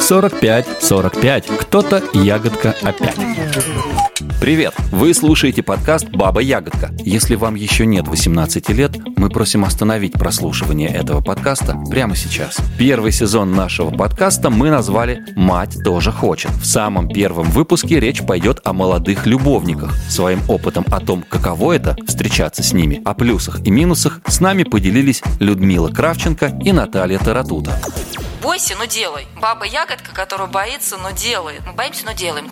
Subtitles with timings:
[0.00, 1.46] 45, 45.
[1.58, 3.16] Кто-то ягодка опять.
[4.40, 4.74] Привет!
[4.92, 6.90] Вы слушаете подкаст «Баба Ягодка».
[7.00, 12.58] Если вам еще нет 18 лет, мы просим остановить прослушивание этого подкаста прямо сейчас.
[12.78, 16.52] Первый сезон нашего подкаста мы назвали «Мать тоже хочет».
[16.52, 19.92] В самом первом выпуске речь пойдет о молодых любовниках.
[20.08, 24.62] Своим опытом о том, каково это– встречаться с ними, о плюсах и минусах, с нами
[24.62, 27.80] поделились Людмила Кравченко и Наталья Таратута.
[28.42, 29.26] Бойся, но делай.
[29.40, 31.62] Баба ягодка, которая боится, но делает.
[31.66, 32.50] Мы боимся, но делаем.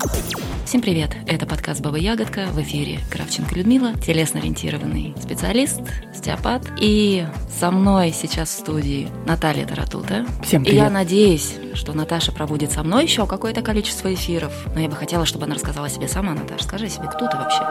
[0.65, 1.11] Всем привет!
[1.27, 5.81] Это подкаст «Баба Ягодка» в эфире Кравченко Людмила, телесно-ориентированный специалист,
[6.15, 6.63] стеопат.
[6.81, 7.27] И
[7.61, 10.25] со мной сейчас в студии Наталья Таратута.
[10.43, 10.81] Всем привет!
[10.81, 14.53] И я надеюсь, что Наташа проводит со мной еще какое-то количество эфиров.
[14.75, 16.33] Но я бы хотела, чтобы она рассказала себе сама.
[16.33, 17.63] Наташа, скажи себе, кто ты вообще?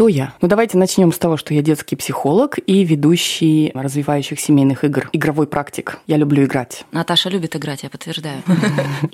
[0.00, 0.32] Кто я?
[0.40, 5.10] Ну, давайте начнем с того, что я детский психолог и ведущий развивающих семейных игр.
[5.12, 5.98] Игровой практик.
[6.06, 6.86] Я люблю играть.
[6.90, 8.42] Наташа любит играть, я подтверждаю.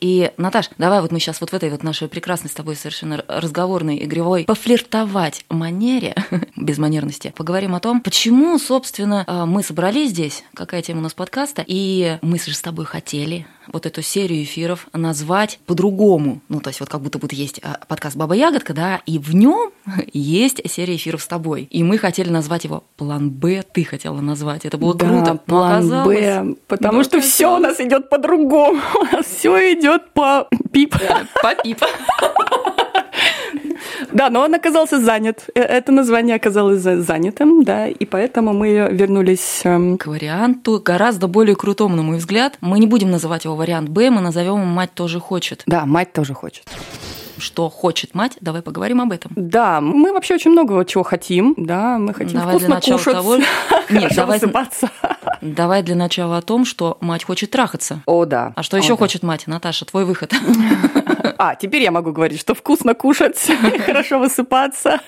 [0.00, 3.24] И, Наташ, давай вот мы сейчас вот в этой вот нашей прекрасной с тобой совершенно
[3.26, 6.14] разговорной, игровой, пофлиртовать манере,
[6.56, 11.14] без манерности, поговорим о том, почему, собственно, а, мы собрались здесь, какая тема у нас
[11.14, 16.40] подкаста, и мы же с тобой хотели вот эту серию эфиров назвать по-другому.
[16.48, 19.34] Ну, то есть вот как будто вот есть а, подкаст «Баба Ягодка», да, и в
[19.34, 19.70] нем
[20.12, 21.68] есть серия эфиров с тобой.
[21.70, 24.64] И мы хотели назвать его «План Б», ты хотела назвать.
[24.64, 25.34] Это было да, круто.
[25.46, 28.80] план Б, потому что все у нас идет по-другому.
[29.00, 30.94] У нас все идет по пип.
[31.42, 31.80] По пип.
[34.16, 35.50] Да, но он оказался занят.
[35.54, 41.54] Э, это название оказалось занятым, да, и поэтому мы вернулись эм, к варианту гораздо более
[41.54, 42.56] крутому, на мой взгляд.
[42.62, 45.62] Мы не будем называть его вариант Б, мы назовем его «Мать тоже хочет».
[45.66, 46.64] Да, «Мать тоже хочет»
[47.38, 49.32] что хочет мать, давай поговорим об этом.
[49.36, 53.36] Да, мы вообще очень много чего хотим, да, мы хотим давай вкусно для кушать, того...
[53.90, 54.38] Нет, давай...
[54.38, 54.90] высыпаться.
[55.40, 58.02] Давай для начала о том, что мать хочет трахаться.
[58.06, 58.52] О, да.
[58.56, 58.96] А что еще да.
[58.96, 59.46] хочет мать?
[59.46, 60.32] Наташа, твой выход.
[61.38, 63.36] А, теперь я могу говорить, что вкусно кушать,
[63.84, 65.00] хорошо высыпаться,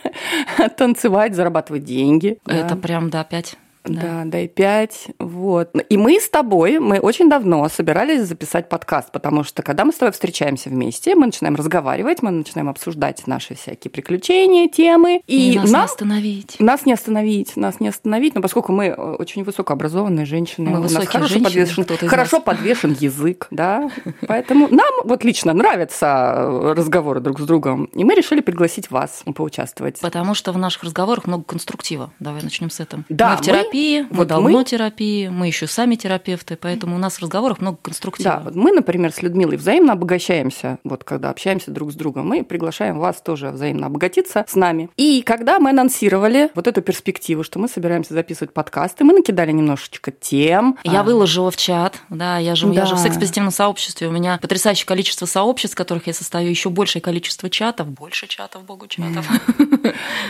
[0.76, 2.38] танцевать, зарабатывать деньги.
[2.44, 5.08] Это прям, да, опять да, да, и 5.
[5.18, 5.70] Вот.
[5.88, 9.96] И мы с тобой, мы очень давно собирались записать подкаст, потому что когда мы с
[9.96, 15.22] тобой встречаемся вместе, мы начинаем разговаривать, мы начинаем обсуждать наши всякие приключения, темы.
[15.26, 16.56] И, и нас нам, не остановить.
[16.58, 21.06] Нас не остановить, нас не остановить, но поскольку мы очень высокообразованные женщины, мы у нас
[21.06, 23.90] хорошо, женщины, подвешен, хорошо подвешен язык, да,
[24.26, 30.00] поэтому нам вот лично нравятся разговоры друг с другом, и мы решили пригласить вас поучаствовать.
[30.00, 32.12] Потому что в наших разговорах много конструктива.
[32.18, 33.04] Давай начнем с этого.
[33.08, 34.64] Да, мы терапии терапии, вот мы давно мы...
[34.64, 38.30] терапии, мы еще сами терапевты, поэтому у нас в разговорах много конструктива.
[38.30, 42.44] Да, вот мы, например, с Людмилой взаимно обогащаемся, вот когда общаемся друг с другом, мы
[42.44, 44.90] приглашаем вас тоже взаимно обогатиться с нами.
[44.96, 50.10] И когда мы анонсировали вот эту перспективу, что мы собираемся записывать подкасты, мы накидали немножечко
[50.10, 50.78] тем.
[50.84, 51.02] Я а...
[51.02, 52.80] выложила в чат, да, я живу, да.
[52.80, 56.70] я же в секс-позитивном сообществе, у меня потрясающее количество сообществ, в которых я состою, еще
[56.70, 59.26] большее количество чатов, больше чатов, богу чатов.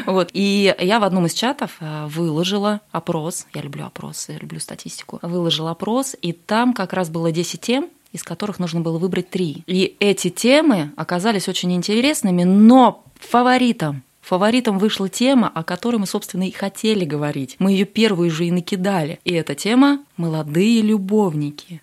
[0.07, 4.39] Вот, и я в одном из чатов э, выложила опрос опрос, я люблю опросы, я
[4.39, 8.99] люблю статистику, выложил опрос, и там как раз было 10 тем, из которых нужно было
[8.99, 9.63] выбрать три.
[9.67, 16.47] И эти темы оказались очень интересными, но фаворитом Фаворитом вышла тема, о которой мы, собственно,
[16.47, 17.57] и хотели говорить.
[17.59, 19.21] Мы ее первую же и накидали.
[19.25, 21.81] И эта тема «Молодые любовники».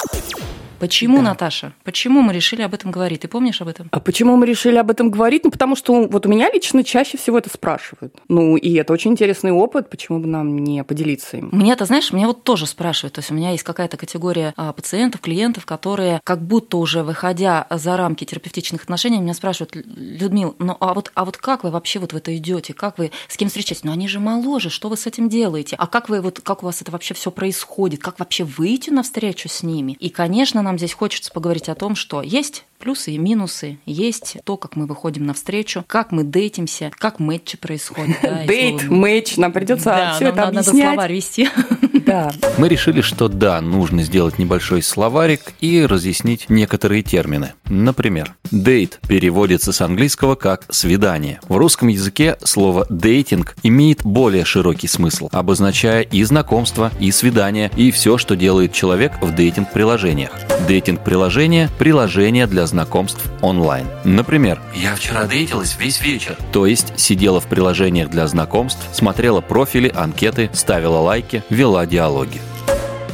[0.80, 1.24] Почему, да.
[1.24, 1.74] Наташа?
[1.84, 3.22] Почему мы решили об этом говорить?
[3.22, 3.88] Ты помнишь об этом?
[3.92, 5.44] А почему мы решили об этом говорить?
[5.44, 8.16] Ну, потому что вот у меня лично чаще всего это спрашивают.
[8.28, 11.50] Ну, и это очень интересный опыт, почему бы нам не поделиться им?
[11.52, 13.14] Мне это, знаешь, меня вот тоже спрашивают.
[13.14, 17.68] То есть у меня есть какая-то категория а, пациентов, клиентов, которые как будто уже выходя
[17.70, 22.00] за рамки терапевтичных отношений, меня спрашивают, Людмил, ну а вот, а вот как вы вообще
[22.00, 22.74] вот в это идете?
[22.74, 23.84] Как вы с кем встречаетесь?
[23.84, 25.76] Ну, они же моложе, что вы с этим делаете?
[25.80, 28.02] А как вы вот, как у вас это вообще все происходит?
[28.02, 29.94] Как вообще выйти навстречу с ними?
[29.94, 34.58] И, конечно, нам здесь хочется поговорить о том, что есть плюсы и минусы, есть то,
[34.58, 38.18] как мы выходим навстречу, как мы дейтимся, как матчи происходят.
[38.48, 40.74] Дейт, матч, нам придется все это объяснять.
[40.74, 41.50] Надо словарь вести.
[42.06, 42.32] Да.
[42.60, 47.54] Мы решили, что да, нужно сделать небольшой словарик и разъяснить некоторые термины.
[47.68, 51.40] Например, дейт переводится с английского как свидание.
[51.48, 57.90] В русском языке слово дейтинг имеет более широкий смысл, обозначая и знакомство, и свидание, и
[57.90, 60.32] все, что делает человек в дейтинг-приложениях.
[60.68, 63.88] Дейтинг-приложение– приложение для знакомств онлайн.
[64.04, 66.38] Например, «Я вчера дейтилась весь вечер».
[66.52, 72.42] То есть сидела в приложениях для знакомств, смотрела профили, анкеты, ставила лайки, вела диалоги.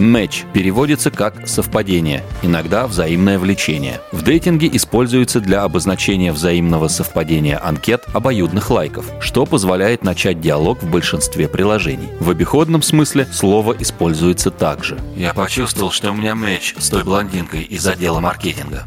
[0.02, 4.02] Match переводится как «совпадение», иногда «взаимное влечение».
[4.12, 10.90] В дейтинге используется для обозначения взаимного совпадения анкет обоюдных лайков, что позволяет начать диалог в
[10.90, 12.10] большинстве приложений.
[12.20, 14.98] В обиходном смысле слово используется также.
[15.16, 18.86] Я почувствовал, что у меня матч с той блондинкой из отдела маркетинга.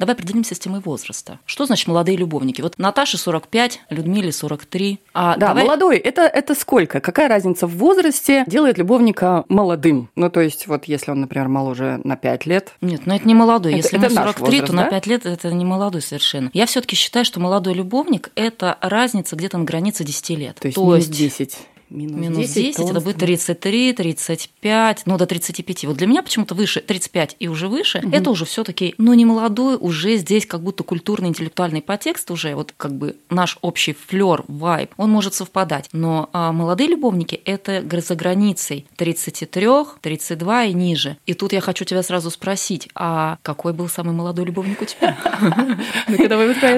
[0.00, 1.38] Давай определимся с темой возраста.
[1.46, 2.62] Что значит молодые любовники?
[2.62, 4.98] Вот Наташе 45, Людмиле 43.
[5.12, 5.64] А да, давай...
[5.64, 7.00] молодой это, это сколько?
[7.00, 10.08] Какая разница в возрасте делает любовника молодым?
[10.16, 12.72] Ну, то есть, вот если он, например, моложе на 5 лет.
[12.80, 13.72] Нет, ну это не молодой.
[13.72, 14.84] Это, если это ему 43, возраст, то да?
[14.84, 16.50] на 5 лет это не молодой совершенно.
[16.52, 20.56] Я все-таки считаю, что молодой любовник это разница где-то на границе 10 лет.
[20.60, 21.58] То есть, то есть 10
[21.90, 25.84] минус, минус 10, 10 это будет 33, 35, ну до 35.
[25.84, 28.14] Вот для меня почему-то выше 35 и уже выше, угу.
[28.14, 32.54] это уже все таки ну не молодой, уже здесь как будто культурный интеллектуальный подтекст уже,
[32.54, 35.88] вот как бы наш общий флер, вайб, он может совпадать.
[35.92, 39.66] Но а, молодые любовники– это за границей 33,
[40.00, 41.16] 32 и ниже.
[41.26, 45.16] И тут я хочу тебя сразу спросить, а какой был самый молодой любовник у тебя?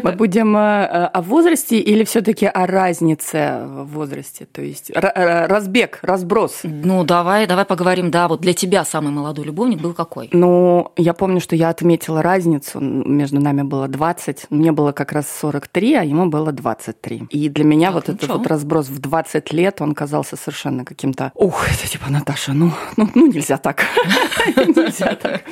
[0.03, 4.47] Мы будем э, о возрасте или все таки о разнице в возрасте?
[4.53, 6.61] То есть разбег, разброс.
[6.63, 10.29] Ну, давай, давай поговорим, да, вот для тебя самый молодой любовник был какой?
[10.33, 15.27] Ну, я помню, что я отметила разницу, между нами было 20, мне было как раз
[15.41, 17.27] 43, а ему было 23.
[17.31, 18.39] И для меня так, вот ну этот что?
[18.39, 23.09] вот разброс в 20 лет, он казался совершенно каким-то, ух, это типа, Наташа, ну, ну,
[23.15, 23.85] ну нельзя так.
[24.57, 25.43] Нельзя так.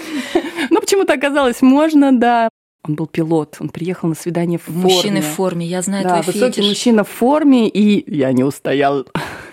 [0.71, 2.49] Ну, почему-то оказалось можно, да.
[2.89, 4.83] Он был пилот, он приехал на свидание в форме.
[4.83, 6.69] Мужчины в форме, я знаю да, твой высокий фетиш.
[6.69, 9.07] мужчина в форме, и я не устоял.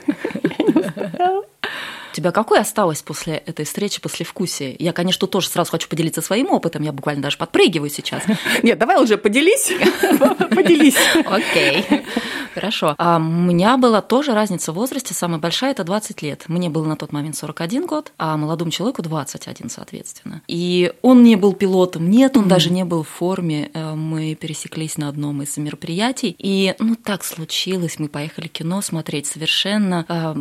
[0.57, 1.46] himself.
[2.17, 4.75] Тебя какое осталось после этой встречи, после вкусия?
[4.79, 8.23] Я, конечно, тоже сразу хочу поделиться своим опытом, я буквально даже подпрыгиваю сейчас.
[8.63, 9.71] Нет, давай уже поделись.
[10.55, 10.95] Поделись.
[11.25, 11.85] Окей.
[12.55, 12.95] Хорошо.
[12.97, 16.45] А у меня была тоже разница в возрасте, самая большая– это 20 лет.
[16.47, 20.41] Мне было на тот момент 41 год, а молодому человеку 21, соответственно.
[20.47, 23.69] И он не был пилотом, нет, он даже не был в форме.
[23.75, 29.27] Э, мы пересеклись на одном из мероприятий, и ну так случилось, мы поехали кино смотреть
[29.27, 30.33] совершенно, э,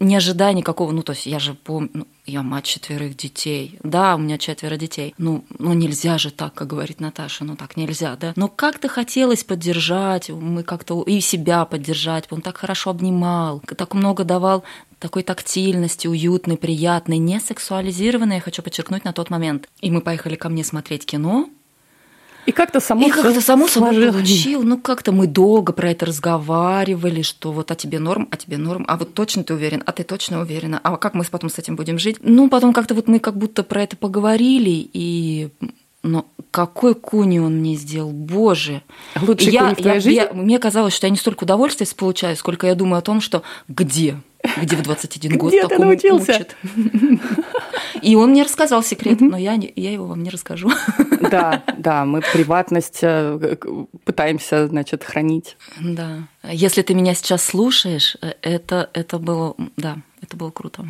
[0.00, 3.78] не ожидая никакого, ну то есть я же помню, ну, я мать четверых детей.
[3.82, 5.14] Да, у меня четверо детей.
[5.18, 8.32] Ну, ну нельзя же так, как говорит Наташа, ну так нельзя, да.
[8.36, 12.26] Но как-то хотелось поддержать, мы как-то и себя поддержать.
[12.30, 14.64] Он так хорошо обнимал, так много давал
[14.98, 19.68] такой тактильности, уютной, приятной, не сексуализированной, я хочу подчеркнуть на тот момент.
[19.80, 21.48] И мы поехали ко мне смотреть кино,
[22.46, 24.62] и как-то само, и как-то само собой получил.
[24.62, 28.84] Ну, как-то мы долго про это разговаривали, что вот а тебе норм, а тебе норм,
[28.88, 31.76] а вот точно ты уверен, а ты точно уверена, а как мы потом с этим
[31.76, 32.16] будем жить?
[32.20, 35.50] Ну, потом как-то вот мы как будто про это поговорили, и
[36.02, 38.82] но какой куни он мне сделал, боже.
[39.20, 40.16] Лучший я, куни в твоей я, жизни?
[40.16, 43.42] Я, мне казалось, что я не столько удовольствия получаю, сколько я думаю о том, что
[43.68, 44.16] где?
[44.60, 46.32] Где в 21 год Где ты научился?
[46.32, 46.56] Учат?
[48.02, 50.70] И он мне рассказал секрет, но я, я его вам не расскажу.
[51.30, 53.56] Да, да, мы приватность э,
[54.04, 55.56] пытаемся, значит, хранить.
[55.80, 56.28] Да.
[56.42, 60.84] Если ты меня сейчас слушаешь, э, это, это было, да, это было круто.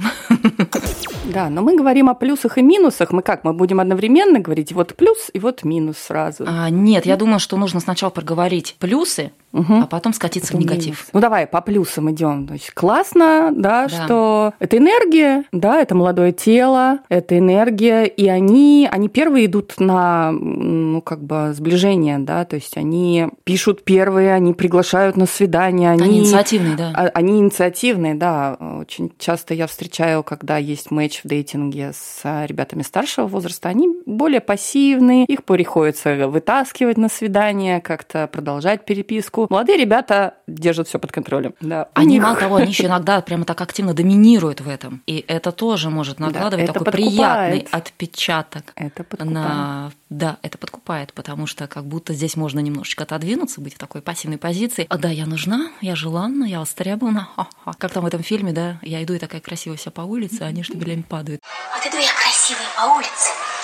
[1.24, 3.12] Да, но мы говорим о плюсах и минусах.
[3.12, 3.44] Мы как?
[3.44, 6.44] Мы будем одновременно говорить вот плюс и вот минус сразу.
[6.46, 9.74] А, нет, я думаю, что нужно сначала проговорить плюсы, угу.
[9.82, 11.08] а потом скатиться потом в негатив.
[11.12, 12.46] Ну давай по плюсам идем.
[12.46, 18.28] То есть классно, да, да, что это энергия, да, это молодое тело, это энергия, и
[18.28, 24.34] они, они первые идут на, ну как бы сближение, да, то есть они пишут первые,
[24.34, 26.92] они приглашают на свидание, они, они инициативные, да.
[26.94, 28.56] А, они инициативные, да.
[28.80, 34.40] Очень часто я встречаю, когда есть матч в дейтинге с ребятами старшего возраста, они более
[34.40, 39.41] пассивные, их приходится вытаскивать на свидание, как-то продолжать переписку.
[39.50, 41.54] Молодые ребята держат все под контролем.
[41.60, 41.88] Да.
[41.94, 42.22] Они, них...
[42.22, 45.02] мало того, они еще иногда прямо так активно доминируют в этом.
[45.06, 47.10] И это тоже может накладывать да, такой подкупает.
[47.10, 53.60] приятный отпечаток это на да, это подкупает, потому что как будто здесь можно немножечко отодвинуться,
[53.60, 54.86] быть в такой пассивной позиции.
[54.90, 57.28] А да, я нужна, я желанна, я востребована.
[57.34, 57.72] Ха-ха.
[57.78, 60.46] Как там в этом фильме, да, я иду и такая красивая вся по улице, а
[60.46, 61.40] они штабелями падают.
[61.74, 63.61] Вот иду я красивая по улице, а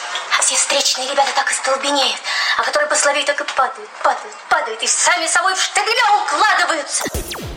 [0.48, 2.16] все встречные ребята так и столбенеют,
[2.56, 7.04] а которые послабее так и падают, падают, падают, и сами собой в штабеля укладываются.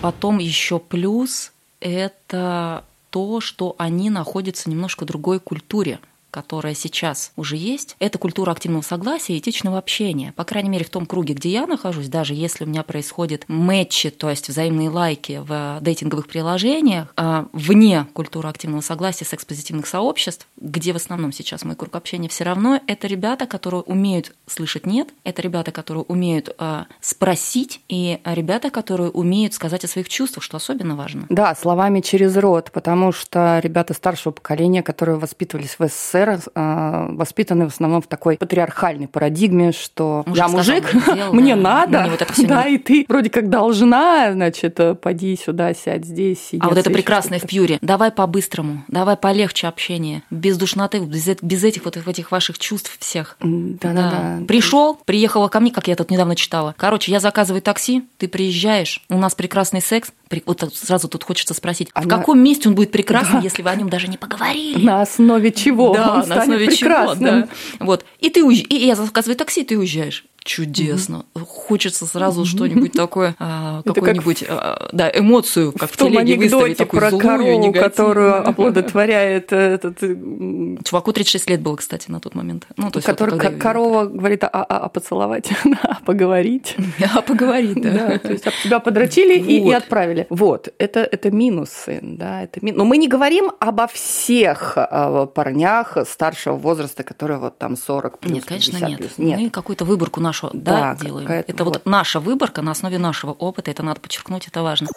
[0.02, 7.58] Потом еще плюс– это то, что они находятся немножко в другой культуре которая сейчас уже
[7.58, 10.34] есть, это культура активного согласия и этичного общения.
[10.36, 14.10] По крайней мере, в том круге, где я нахожусь, даже если у меня происходят мэтчи,
[14.10, 20.94] то есть взаимные лайки в дейтинговых приложениях, а вне культуры активного согласия секс-позитивных сообществ, где
[20.94, 25.42] в основном сейчас мой круг общения все равно, это ребята, которые умеют слышать «нет», это
[25.42, 30.96] ребята, которые умеют э, спросить, и ребята, которые умеют сказать о своих чувствах, что особенно
[30.96, 31.26] важно.
[31.30, 37.66] Да, словами через рот, потому что ребята старшего поколения, которые воспитывались в СССР, э, воспитаны
[37.66, 42.12] в основном в такой патриархальной парадигме, что мужик я мужик, сказал, мне да, надо, мне
[42.12, 42.76] вот это да, не...
[42.76, 46.52] и ты вроде как должна, значит, поди сюда, сядь здесь.
[46.60, 47.78] А вот это прекрасное в Пьюре.
[47.82, 53.38] Давай по-быстрому, давай полегче общение, без душноты, без, без этих вот этих ваших чувств всех.
[53.40, 54.46] Да, да, да.
[54.48, 56.76] Пришел, приехала ко мне, как я тут недавно читала.
[56.78, 60.12] Короче, я заказываю такси, ты приезжаешь, у нас прекрасный секс.
[60.46, 62.06] Вот сразу тут хочется спросить, Она...
[62.06, 63.40] в каком месте он будет прекрасен, да.
[63.40, 64.86] если вы о нем даже не поговорили?
[64.86, 65.94] На основе чего?
[65.94, 67.48] Да, он на основе чего, да.
[67.80, 68.06] Вот.
[68.20, 68.64] И ты уезж...
[68.70, 71.26] и я заказываю такси, ты уезжаешь чудесно.
[71.36, 71.46] Угу.
[71.46, 76.86] Хочется сразу что-нибудь такое, а, какую-нибудь, как а, да, эмоцию, как в, в том анекдоте
[76.86, 80.00] про корову, которую оплодотворяет этот...
[80.00, 82.66] Чуваку 36 лет было, кстати, на тот момент.
[82.78, 85.50] Ну, то есть Который, вот, корова говорит, а, а, а поцеловать,
[85.84, 86.76] а поговорить.
[87.14, 87.92] А поговорить, да.
[87.92, 88.18] да.
[88.18, 89.50] То есть тебя подрочили вот.
[89.50, 90.28] и, и отправили.
[90.30, 92.76] Вот, это, это минусы, да, это мин...
[92.76, 98.34] Но мы не говорим обо всех а, парнях старшего возраста, которые вот там 40 плюс,
[98.34, 98.98] Нет, конечно, нет.
[98.98, 99.12] Плюс.
[99.18, 99.40] Нет.
[99.40, 101.30] Мы какую-то выборку нашу нашу да, да, делаем.
[101.30, 101.76] Это вот.
[101.76, 104.88] вот наша выборка на основе нашего опыта, это надо подчеркнуть, это важно.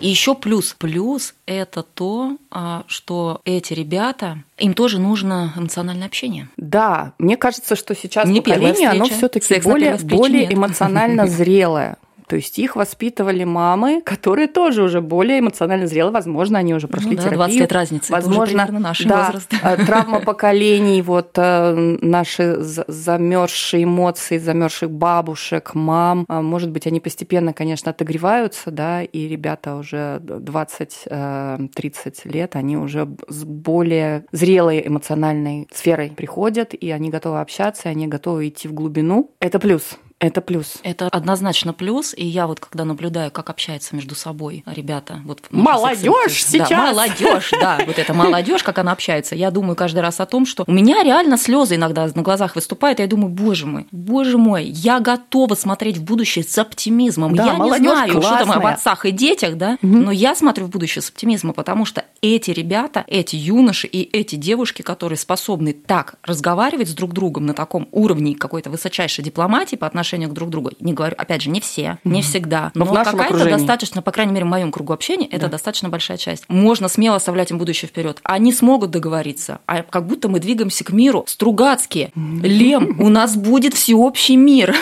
[0.00, 0.74] И еще плюс.
[0.78, 6.48] Плюс это то, а, что эти ребята, им тоже нужно эмоциональное общение.
[6.56, 11.96] Да, мне кажется, что сейчас Не поколение, оно все-таки более, более эмоционально зрелое.
[12.26, 17.10] То есть их воспитывали мамы, которые тоже уже более эмоционально зрелые, возможно, они уже прошли
[17.10, 17.38] ну, да, терапию.
[17.38, 19.54] 20 лет разницы, возможно, это уже наш да, возраст.
[19.62, 27.00] Э, травма поколений, вот э, наши замерзшие эмоции, замерзших бабушек, мам, э, может быть, они
[27.00, 35.68] постепенно, конечно, отогреваются, да, и ребята уже 20-30 лет, они уже с более зрелой эмоциональной
[35.72, 39.30] сферой приходят, и они готовы общаться, и они готовы идти в глубину.
[39.40, 39.96] Это плюс.
[40.18, 40.78] Это плюс.
[40.82, 42.14] Это однозначно плюс.
[42.16, 47.50] И я вот когда наблюдаю, как общаются между собой ребята, вот молодежь сейчас, да, молодежь,
[47.52, 50.72] да, вот эта молодежь, как она общается, я думаю каждый раз о том, что у
[50.72, 55.00] меня реально слезы иногда на глазах выступают, и я думаю, боже мой, боже мой, я
[55.00, 57.36] готова смотреть в будущее с оптимизмом.
[57.36, 58.20] Да, я не знаю, классная.
[58.20, 59.96] что там об отцах и детях, да, угу.
[59.96, 64.36] но я смотрю в будущее с оптимизмом, потому что эти ребята, эти юноши и эти
[64.36, 69.86] девушки, которые способны так разговаривать с друг другом на таком уровне какой-то высочайшей дипломатии по
[69.86, 70.70] отношению к друг другу.
[70.80, 72.70] Не говорю, опять же, не все, не всегда.
[72.74, 75.52] Но, но какая-то достаточно, по крайней мере, в моем кругу общения, это да.
[75.52, 76.44] достаточно большая часть.
[76.48, 78.20] Можно смело оставлять им будущее вперед.
[78.22, 79.60] Они смогут договориться.
[79.66, 81.24] А как будто мы двигаемся к миру.
[81.26, 82.10] Стругацкие.
[82.14, 84.74] Лем, у нас будет всеобщий мир.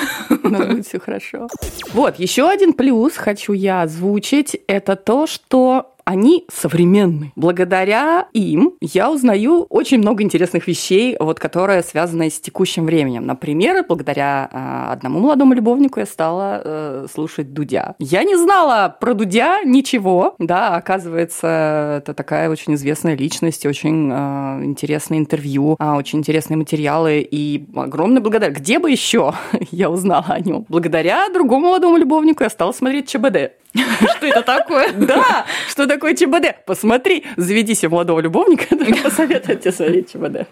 [0.42, 1.48] У нас будет все хорошо.
[1.92, 4.56] Вот, еще один плюс хочу я озвучить.
[4.66, 7.32] Это то, что они современны.
[7.36, 13.26] Благодаря им я узнаю очень много интересных вещей, вот, которые связаны с текущим временем.
[13.26, 17.94] Например, благодаря э, одному молодому любовнику я стала э, слушать Дудя.
[17.98, 24.64] Я не знала про Дудя ничего, да, оказывается, это такая очень известная личность, очень э,
[24.64, 28.52] интересное интервью, э, очень интересные материалы и огромное благодаря.
[28.52, 29.32] Где бы еще
[29.70, 30.66] я узнала о нем?
[30.68, 33.63] Благодаря другому молодому любовнику я стала смотреть ЧБД.
[34.16, 34.92] Что это такое?
[35.04, 36.64] Да, что такое ЧБД?
[36.64, 38.64] Посмотри, заведи себе молодого любовника,
[39.02, 40.46] посоветую тебе смотреть ЧБД.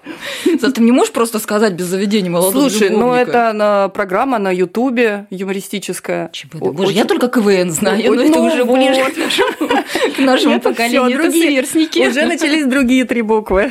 [0.75, 6.31] Ты не можешь просто сказать без заведения молодого Слушай, ну это программа на Ютубе юмористическая.
[6.33, 6.59] ЧБД.
[6.59, 9.62] Боже, я только КВН знаю, но это ну уже ближе к нашему
[10.61, 11.21] поколению.
[11.21, 12.09] Это сверстники.
[12.09, 13.71] Уже начались другие три буквы.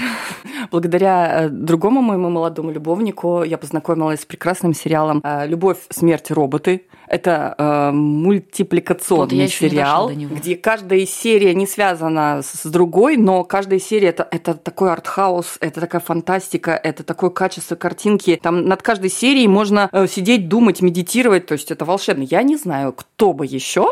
[0.71, 6.85] Благодаря э, другому моему молодому любовнику я познакомилась с прекрасным сериалом э, «Любовь, смерть, роботы».
[7.07, 14.25] Это э, мультипликационный сериал, где каждая серия не связана с другой, но каждая серия это,
[14.31, 18.39] это такой артхаус, это такая фантастика, это такое качество картинки.
[18.41, 22.23] Там над каждой серией можно сидеть, думать, медитировать, то есть это волшебно.
[22.23, 23.91] Я не знаю, кто бы еще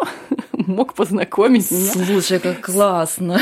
[0.70, 1.92] мог познакомить меня.
[1.92, 3.42] Слушай, как классно.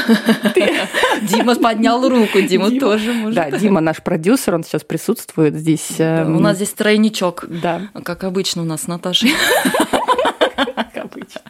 [1.22, 3.36] Дима поднял руку, Дима тоже может.
[3.36, 6.00] Да, Дима наш продюсер, он сейчас присутствует здесь.
[6.00, 7.46] У эм, нас здесь тройничок.
[7.48, 7.90] Да.
[8.04, 9.32] Как обычно у нас с Наташей.
[10.56, 11.42] Как обычно.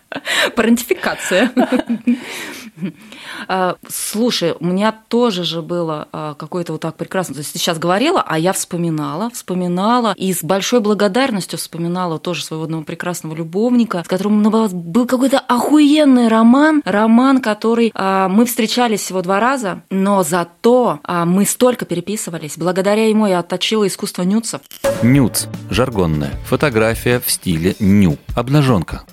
[0.56, 1.52] Парентификация.
[3.48, 7.36] А, слушай, у меня тоже же было а, какое-то вот так прекрасно.
[7.36, 12.44] То есть ты сейчас говорила, а я вспоминала, вспоминала и с большой благодарностью вспоминала тоже
[12.44, 19.02] своего одного прекрасного любовника, с которым был какой-то охуенный роман, роман, который а, мы встречались
[19.02, 22.58] всего два раза, но зато мы столько переписывались.
[22.58, 24.62] Благодаря ему я отточила искусство нюцев.
[25.04, 29.04] Нюц– жаргонная фотография в стиле ню, обнаженка.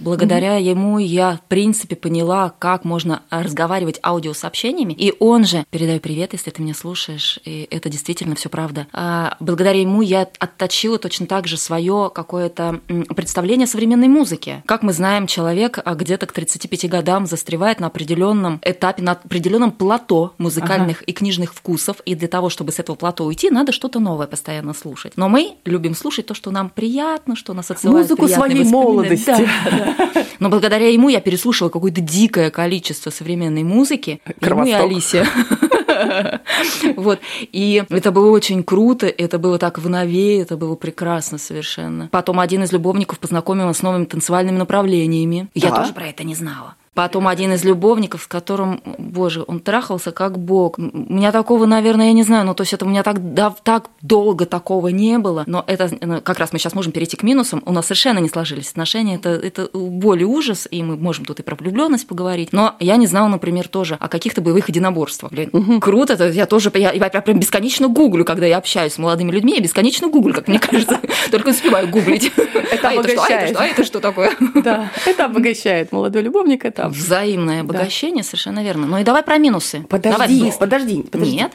[0.00, 0.62] Благодаря mm-hmm.
[0.62, 4.92] ему я, в принципе, поняла, как можно разговаривать аудиосообщениями.
[4.92, 8.86] И он же, передаю привет, если ты меня слушаешь, и это действительно все правда.
[8.92, 12.80] А, благодаря ему я отточила точно так же свое какое-то
[13.14, 14.62] представление о современной музыке.
[14.66, 19.72] Как мы знаем, человек а, где-то к 35 годам застревает на определенном этапе, на определенном
[19.72, 21.04] плато музыкальных ага.
[21.06, 22.00] и книжных вкусов.
[22.04, 25.14] И для того, чтобы с этого плато уйти, надо что-то новое постоянно слушать.
[25.16, 29.26] Но мы любим слушать то, что нам приятно, что нас отсылает Музыку своей молодости.
[29.26, 29.87] Да, да.
[30.38, 34.20] Но благодаря ему я переслушала какое-то дикое количество современной музыки.
[34.40, 35.26] Ему и Алисе.
[36.96, 37.18] Вот.
[37.52, 42.08] И это было очень круто, это было так в нове, это было прекрасно совершенно.
[42.12, 45.48] Потом один из любовников познакомил с новыми танцевальными направлениями.
[45.54, 46.74] Я тоже про это не знала.
[46.98, 50.80] Потом один из любовников, с которым, боже, он трахался как бог.
[50.80, 53.54] У меня такого, наверное, я не знаю, ну то есть это у меня так, да,
[53.62, 55.44] так долго такого не было.
[55.46, 57.62] Но это ну, как раз мы сейчас можем перейти к минусам.
[57.66, 59.14] У нас совершенно не сложились отношения.
[59.14, 62.48] Это, это боль и ужас, и мы можем тут и про влюбленность поговорить.
[62.50, 65.30] Но я не знала, например, тоже о каких-то боевых единоборствах.
[65.30, 65.78] Блин, угу.
[65.78, 69.54] круто, это я тоже, я, я прям бесконечно гуглю, когда я общаюсь с молодыми людьми,
[69.54, 70.98] я бесконечно гуглю, как мне кажется.
[71.30, 72.32] Только успеваю гуглить.
[72.72, 73.56] Это обогащает.
[73.56, 74.32] А это что такое?
[74.56, 75.92] Да, это обогащает.
[75.92, 78.28] Молодой любовник, это Взаимное обогащение, да.
[78.28, 78.86] совершенно верно.
[78.86, 79.84] Ну и давай про минусы.
[79.88, 81.36] Подожди, давай подожди, подожди.
[81.36, 81.52] Нет.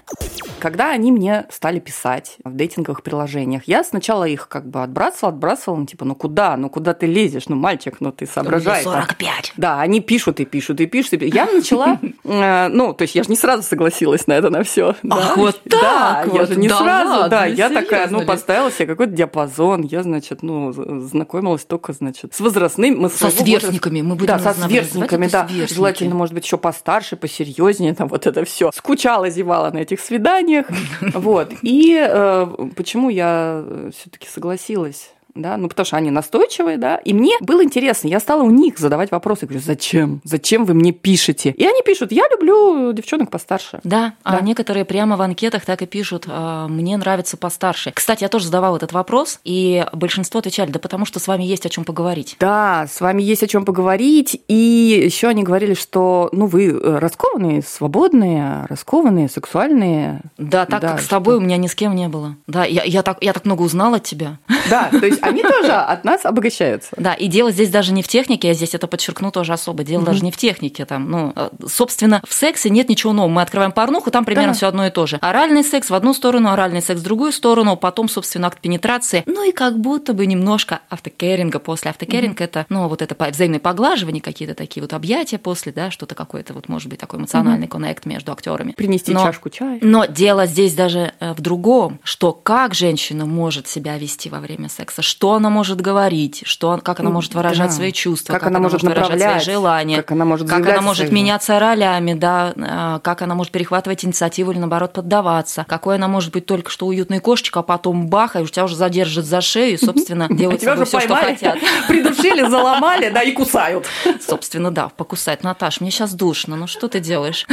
[0.59, 5.79] Когда они мне стали писать в дейтинговых приложениях, я сначала их как бы отбрасывала, отбрасывала,
[5.79, 8.83] ну типа, ну куда, ну куда ты лезешь, ну мальчик, ну ты соображай.
[8.83, 9.53] 45.
[9.57, 11.21] Да, они пишут и пишут и пишут.
[11.21, 14.63] И Я начала, э, ну, то есть я же не сразу согласилась на это, на
[14.63, 14.95] все.
[15.09, 19.81] Ах, вот так я же не сразу, да, я такая, ну, поставила себе какой-то диапазон,
[19.81, 23.07] я, значит, ну, знакомилась только, значит, с возрастными.
[23.09, 25.47] Со сверстниками, мы будем Да, со сверстниками, да.
[25.67, 28.71] Желательно, может быть, еще постарше, посерьезнее, там вот это все.
[28.73, 30.67] Скучала, зевала на этих свиданиях.
[31.13, 31.53] Вот.
[31.61, 37.13] И э, почему я э, все-таки согласилась да, ну потому что они настойчивые, да, и
[37.13, 41.51] мне было интересно, я стала у них задавать вопросы, говорю, зачем, зачем вы мне пишете?
[41.51, 43.79] И они пишут, я люблю девчонок постарше.
[43.83, 44.37] Да, а да.
[44.37, 47.91] а некоторые прямо в анкетах так и пишут, «А, мне нравится постарше.
[47.93, 51.65] Кстати, я тоже задавала этот вопрос, и большинство отвечали, да потому что с вами есть
[51.65, 52.35] о чем поговорить.
[52.39, 56.99] Да, с вами есть о чем поговорить, и еще они говорили, что, ну, вы э,
[56.99, 60.21] раскованные, свободные, раскованные, сексуальные.
[60.37, 62.35] Да, так да, как с тобой у меня ни с кем не было.
[62.47, 64.37] Да, я, я, так, я так много узнала от тебя.
[64.69, 66.89] Да, то есть они тоже от нас обогащаются.
[66.97, 69.83] Да, и дело здесь даже не в технике, я здесь это подчеркну тоже особо.
[69.83, 70.85] Дело даже не в технике.
[70.85, 73.31] Там, ну, э, собственно, в сексе нет ничего нового.
[73.31, 75.17] Мы открываем порнуху, там примерно все одно и то же.
[75.21, 79.23] Оральный секс в одну сторону, оральный секс в другую сторону, потом, собственно, акт пенетрации.
[79.25, 81.91] Ну и как будто бы немножко автокеринга после.
[81.91, 86.53] Автокеринга это, ну, вот это взаимное поглаживание, какие-то такие вот объятия после, да, что-то какое-то
[86.53, 88.73] вот, может быть, такой эмоциональный коннект между актерами.
[88.73, 89.79] Принести чашку чая.
[89.81, 94.69] Но дело здесь даже э, в другом, что как женщина может себя вести во время
[94.69, 97.76] секса, что она может говорить, что, как она может выражать да.
[97.76, 100.82] свои чувства, как, как она, она может выражать свои желания, как она может, как она
[100.82, 106.08] может меняться ролями, да, а, как она может перехватывать инициативу или наоборот поддаваться, какой она
[106.08, 109.76] может быть только что уютной кошечкой, а потом бах, и тебя уже задержит за шею
[109.76, 111.60] и, собственно, делают тебя все, что хотят.
[111.88, 113.86] Придушили, заломали, да, и кусают.
[114.28, 115.43] Собственно, да, покусать.
[115.43, 117.45] Наташ, мне сейчас душно, ну что ты делаешь?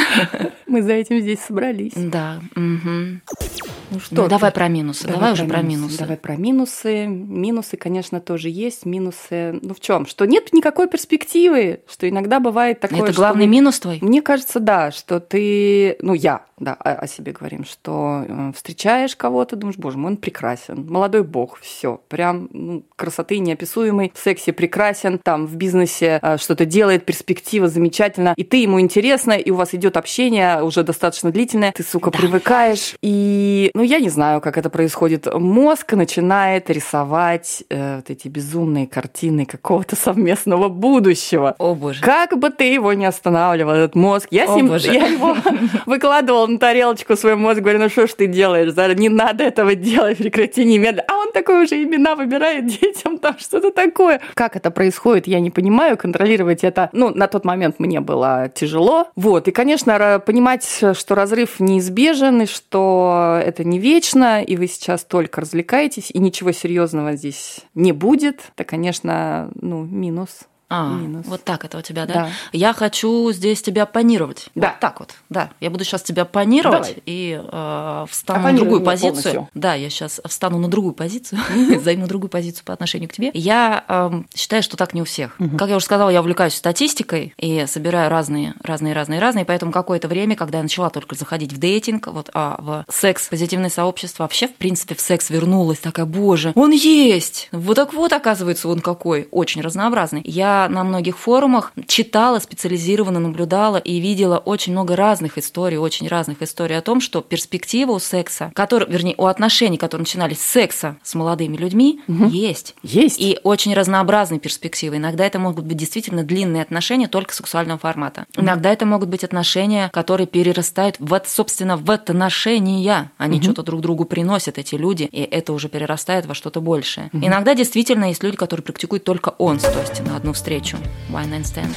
[0.66, 1.92] Мы за этим здесь собрались.
[1.94, 2.40] Да.
[2.54, 5.02] Ну что, ну, давай про минусы.
[5.02, 5.98] Давай, давай уже про минусы.
[5.98, 7.06] Давай про минусы.
[7.50, 8.86] Минусы, конечно, тоже есть.
[8.86, 10.06] Минусы, ну в чем?
[10.06, 13.02] Что нет никакой перспективы, что иногда бывает такое.
[13.02, 13.50] Это главный что...
[13.50, 13.98] минус твой?
[14.00, 19.56] Мне кажется, да, что ты, ну я, да, о, себе говорим, что э, встречаешь кого-то,
[19.56, 25.18] думаешь, боже мой, он прекрасен, молодой бог, все, прям ну, красоты неописуемой, в сексе прекрасен,
[25.18, 29.74] там в бизнесе э, что-то делает, перспектива замечательно, и ты ему интересна, и у вас
[29.74, 32.18] идет общение уже достаточно длительное, ты, сука, да.
[32.18, 38.28] привыкаешь, и, ну, я не знаю, как это происходит, мозг начинает рисовать э, вот эти
[38.28, 41.54] безумные картины какого-то совместного будущего.
[41.58, 42.00] О, боже.
[42.00, 44.92] Как бы ты его не останавливал, этот мозг, я, О, с ним, боже.
[44.92, 45.36] я его
[45.86, 49.74] выкладывала на тарелочку свой мозг, говорю, ну что ж ты делаешь, Зара, не надо этого
[49.74, 51.04] делать, прекрати немедленно.
[51.08, 54.20] А он такой уже имена выбирает детям, там что-то такое.
[54.34, 59.08] Как это происходит, я не понимаю, контролировать это, ну, на тот момент мне было тяжело.
[59.16, 65.04] Вот, и, конечно, понимать, что разрыв неизбежен, и что это не вечно, и вы сейчас
[65.04, 67.29] только развлекаетесь, и ничего серьезного здесь
[67.74, 71.26] не будет, это, конечно, ну, минус А, минус.
[71.26, 72.14] вот так это у тебя, да?
[72.14, 72.28] Да.
[72.52, 74.46] Я хочу здесь тебя панировать.
[74.54, 74.68] Да.
[74.68, 75.50] Вот так вот, да.
[75.58, 77.02] Я буду сейчас тебя панировать Давай.
[77.06, 79.12] и э, встану на другую позицию.
[79.12, 79.48] полностью.
[79.54, 81.40] Да, я сейчас встану на другую позицию,
[81.82, 83.32] займу другую позицию по отношению к тебе.
[83.34, 85.36] Я эм, считаю, что так не у всех.
[85.58, 89.44] Как я уже сказала, я увлекаюсь статистикой и собираю разные, разные, разные, разные.
[89.44, 93.70] Поэтому какое-то время, когда я начала только заходить в дейтинг, вот, а в секс, позитивное
[93.70, 97.48] сообщество, вообще, в принципе, в секс вернулась такая, боже, он есть!
[97.50, 100.22] Вот так вот, оказывается, он какой, очень разнообразный.
[100.24, 106.42] Я на многих форумах читала, специализированно наблюдала и видела очень много разных историй, очень разных
[106.42, 110.96] историй о том, что перспектива у секса, который, вернее, у отношений, которые начинались с секса
[111.02, 112.74] с молодыми людьми, есть.
[112.82, 113.20] Есть.
[113.20, 114.96] И очень разнообразные перспективы.
[114.96, 118.26] Иногда это могут быть действительно длинные отношения только сексуального формата.
[118.36, 123.10] Иногда это могут быть отношения, которые перерастают в, собственно, в отношения.
[123.16, 127.10] Они что-то друг другу приносят, эти люди, и это уже перерастает во что-то большее.
[127.12, 130.49] Иногда действительно есть люди, которые практикуют только он, то есть на одну встречу.
[130.54, 131.76] One night stand.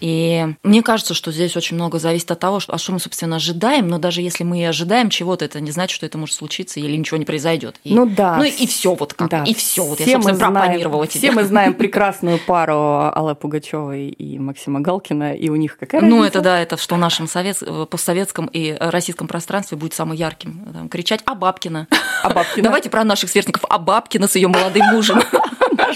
[0.00, 3.88] И мне кажется, что здесь очень много зависит от того, что, что мы, собственно, ожидаем,
[3.88, 6.94] но даже если мы и ожидаем чего-то, это не значит, что это может случиться или
[6.94, 7.80] ничего не произойдет.
[7.82, 8.36] И- Ну да.
[8.36, 9.28] Ну и все вот как.
[9.28, 9.42] Да.
[9.42, 9.82] И все.
[9.84, 11.18] Вот Все я, мы собственно, знаем- пропонировала тебе.
[11.18, 16.18] Все мы знаем прекрасную пару Аллы Пугачевой и Максима Галкина, и у них какая Ну,
[16.18, 16.28] разница?
[16.28, 17.60] это да, это что в нашем совет...
[17.90, 20.64] постсоветском и российском пространстве будет самым ярким.
[20.72, 21.88] Там, кричать «А Бабкина!»
[22.22, 22.62] А Бабкина?
[22.62, 23.64] Давайте про наших сверстников.
[23.68, 25.20] «А Бабкина» с ее молодым мужем.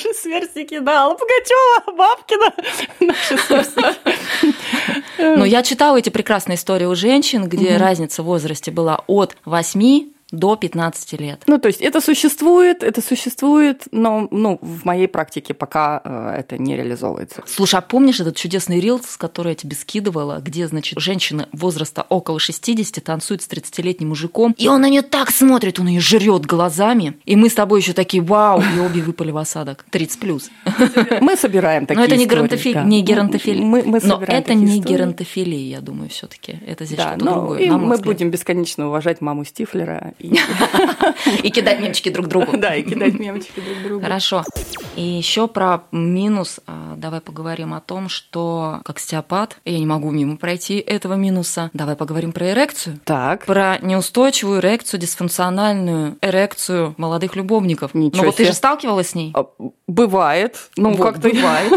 [0.05, 2.53] Наши сверстники, да, Алла Пугачева, Бабкина.
[3.01, 4.57] Наши сверстники.
[5.19, 10.12] Но я читала эти прекрасные истории у женщин, где разница в возрасте была от 8
[10.33, 11.43] до 15 лет.
[11.47, 16.59] Ну, то есть это существует, это существует, но ну, в моей практике пока э, это
[16.59, 17.43] не реализовывается.
[17.47, 22.41] Слушай, а помнишь этот чудесный рилс, который я тебе скидывала, где, значит, женщина возраста около
[22.41, 27.19] 60 танцует с 30-летним мужиком, и он на нее так смотрит, он ее жрет глазами,
[27.25, 29.85] и мы с тобой еще такие, вау, и обе выпали в осадок.
[29.91, 30.51] 30 плюс.
[31.21, 32.89] Мы собираем такие Но это не геронтофилия, да.
[32.89, 33.63] не геронтофилия.
[33.65, 34.95] Мы, мы Но это не истории.
[34.95, 36.59] геронтофилия, я думаю, все-таки.
[36.67, 37.61] Это здесь Да, что-то ну, другое.
[37.61, 40.15] и мы будем бесконечно уважать маму Стифлера
[41.43, 42.57] и, кидать мемчики друг другу.
[42.57, 44.03] да, и кидать мемчики друг другу.
[44.03, 44.45] Хорошо.
[44.97, 46.61] И еще про минус.
[46.67, 51.71] а, Давай поговорим о том, что как стеопат, я не могу мимо пройти этого минуса.
[51.73, 53.01] Давай поговорим про эрекцию.
[53.05, 57.95] Так, Про неустойчивую эрекцию, дисфункциональную эрекцию молодых любовников.
[57.95, 59.33] Ничего ну вот ты же сталкивалась с ней?
[59.35, 59.47] а,
[59.87, 61.73] бывает, ну Вот, как-то бывает.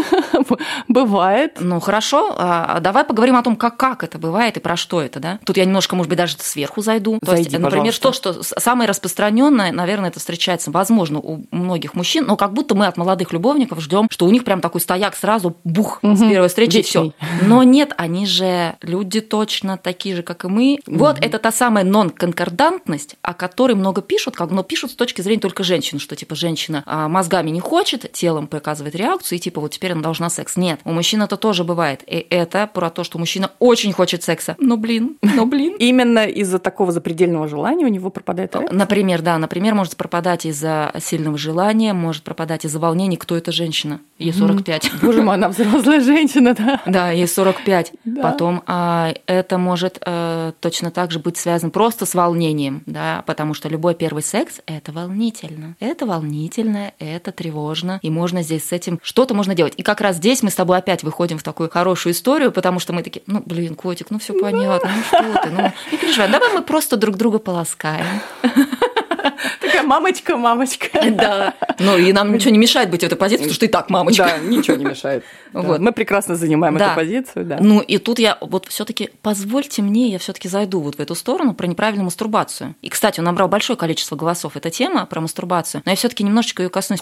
[0.88, 1.56] бывает.
[1.60, 5.20] Ну хорошо, а давай поговорим о том, как, как это бывает и про что это,
[5.20, 5.38] да?
[5.44, 7.18] Тут я немножко, может быть, даже сверху зайду.
[7.24, 8.02] То есть, Зайди, например, пожалуйста.
[8.02, 12.86] то, что самое распространенное, наверное, это встречается, возможно, у многих мужчин, но как будто мы
[12.86, 16.30] от молодых любовников ждем, что у них прям такой стояк сразу, бух, с Мгм.
[16.30, 17.12] первой встречи, все.
[17.42, 20.78] Но нет, они же люди точно такие же, как и мы.
[20.86, 25.40] Вот это та самая нон-конкордантность, о которой много пишут, как, но пишут с точки зрения
[25.40, 29.70] только женщин, что типа женщина а, мозгами не хочет, телом показывает реакцию, и типа вот
[29.72, 30.56] теперь она должна секс.
[30.56, 32.02] Нет, у мужчин это тоже бывает.
[32.06, 34.56] И это про то, что мужчина очень хочет секса.
[34.58, 35.76] Но блин, но блин.
[35.78, 38.78] Именно из-за такого запредельного желания у него пропадает эрекция.
[38.78, 44.00] Например, да, например, может пропадать из-за сильного желания, может пропадать из-за волнений, кто эта женщина.
[44.18, 44.90] Ей 45.
[45.02, 46.80] Боже мой, она взрослая женщина, да.
[46.86, 47.92] Да, ей 45.
[48.04, 48.22] Да.
[48.22, 53.54] Потом а, это может э, точно так же быть связано просто с волнением, да, потому
[53.54, 55.76] что любой первый секс это волнительно.
[55.80, 59.74] Это волнительно, это тревожно, и можно здесь с этим что-то можно делать.
[59.76, 62.92] И как раз здесь мы с тобой опять выходим в такую хорошую историю, потому что
[62.92, 66.52] мы такие, ну, блин, котик, ну все понятно, ну что ты, ну, не переживай, давай
[66.54, 68.15] мы просто друг друга поласкаем.
[68.16, 69.65] 哈哈哈哈哈
[69.96, 70.88] мамочка, мамочка.
[71.16, 71.54] Да.
[71.78, 74.24] Ну, и нам ничего не мешает быть в этой позиции, потому что и так мамочка.
[74.24, 75.24] Да, ничего не мешает.
[75.52, 75.80] Вот.
[75.80, 77.56] Мы прекрасно занимаем эту позицию, да.
[77.60, 81.54] Ну и тут я вот все-таки позвольте мне, я все-таки зайду вот в эту сторону
[81.54, 82.74] про неправильную мастурбацию.
[82.82, 86.62] И, кстати, он набрал большое количество голосов эта тема про мастурбацию, но я все-таки немножечко
[86.62, 87.00] ее коснусь.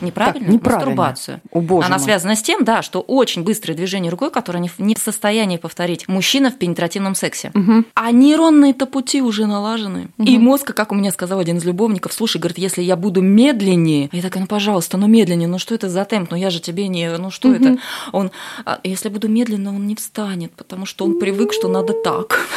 [0.00, 0.58] Неправильно.
[0.60, 1.40] мастурбацию.
[1.52, 2.04] О, боже Она мой.
[2.04, 5.58] связана с тем, да, что очень быстрое движение рукой, которое не в, не в состоянии
[5.58, 7.52] повторить мужчина в пенетративном сексе.
[7.94, 10.08] А нейронные-то пути уже налажены.
[10.18, 14.08] И мозг, как у меня сказал один из любовников, слушай, говорит, если я буду медленнее,
[14.12, 16.86] я такая, ну пожалуйста, ну медленнее, ну что это за темп, ну я же тебе
[16.86, 17.78] не, ну что это?
[18.12, 18.30] Он,
[18.64, 22.38] «А если буду медленно, он не встанет, потому что он привык, что надо так.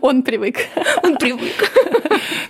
[0.00, 0.56] Он привык.
[1.02, 1.72] Он привык.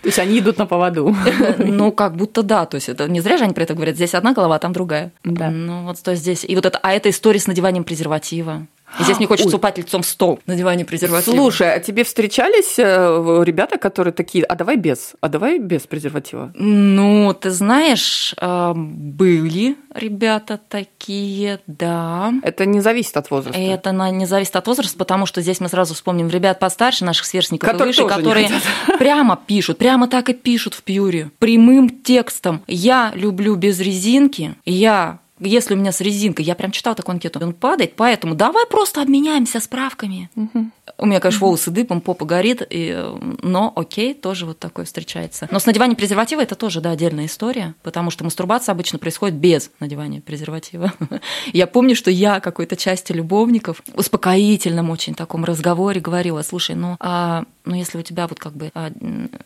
[0.03, 1.15] То есть они идут на поводу.
[1.59, 2.67] Ну, как будто да.
[2.67, 3.97] То есть это не зря же они про это говорят.
[3.97, 5.13] Здесь одна голова, а там другая.
[5.25, 5.51] Да.
[5.51, 6.45] Ну, вот то есть здесь.
[6.49, 8.67] И вот это, а это история с надеванием презерватива.
[9.01, 9.59] И здесь мне хочется Ой.
[9.59, 10.41] упасть лицом в стол.
[10.47, 11.35] Надевание презерватива.
[11.35, 16.53] Слушай, а тебе встречались э, ребята, которые такие, а давай без, а давай без презерватива?
[16.55, 22.33] Ну, ты знаешь, э, были ребята такие, да.
[22.43, 23.59] Это не зависит от возраста.
[23.61, 27.05] И это на- не зависит от возраста, потому что здесь мы сразу вспомним ребят постарше,
[27.05, 28.51] наших сверстников и Которые выше, тоже не которые
[28.99, 32.63] прямо пишут, прямо так и пишут в пьюре, прямым текстом.
[32.67, 37.41] Я люблю без резинки, я если у меня с резинкой, я прям читала такую анкету,
[37.43, 40.31] он падает, поэтому давай просто обменяемся справками.
[40.37, 40.71] Угу.
[40.99, 42.97] У меня, конечно, волосы дыбом, попа горит, и,
[43.43, 45.49] но окей, тоже вот такое встречается.
[45.51, 49.71] Но с надеванием презерватива это тоже, да, отдельная история, потому что мастурбация обычно происходит без
[49.81, 50.93] надевания презерватива.
[51.53, 56.97] Я помню, что я какой-то части любовников в успокоительном очень таком разговоре говорила, слушай, ну,
[57.01, 58.91] а, ну если у тебя вот как бы а,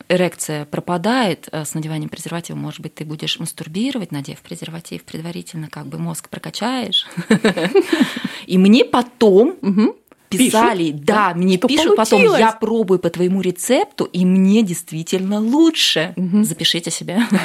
[0.08, 5.86] эрекция пропадает а, с надеванием презерватива, может быть, ты будешь мастурбировать, надев презерватив предварительно, как
[5.86, 7.06] бы мозг прокачаешь.
[8.46, 9.56] И мне потом
[10.28, 12.24] писали, пишут, да, да, мне что пишут получилось?
[12.24, 16.14] потом, я пробую по твоему рецепту, и мне действительно лучше.
[16.16, 16.44] Угу.
[16.44, 17.28] Запишите себя.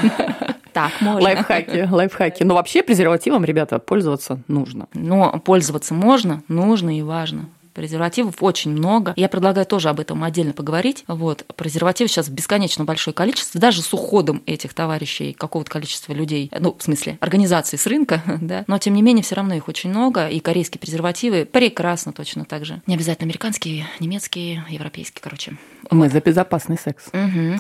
[0.74, 1.24] Так, можно.
[1.24, 2.44] Лайфхаки, лайфхаки.
[2.44, 4.88] Но вообще презервативом, ребята, пользоваться нужно.
[4.94, 9.14] Но пользоваться можно, нужно и важно презервативов очень много.
[9.16, 11.04] Я предлагаю тоже об этом отдельно поговорить.
[11.08, 16.76] Вот, презервативов сейчас бесконечно большое количество, даже с уходом этих товарищей, какого-то количества людей, ну,
[16.78, 20.28] в смысле, организаций с рынка, да, но тем не менее все равно их очень много,
[20.28, 22.82] и корейские презервативы прекрасно точно так же.
[22.88, 25.58] Не обязательно американские, немецкие, европейские, короче.
[25.90, 27.08] Мы за безопасный секс.
[27.08, 27.58] Угу.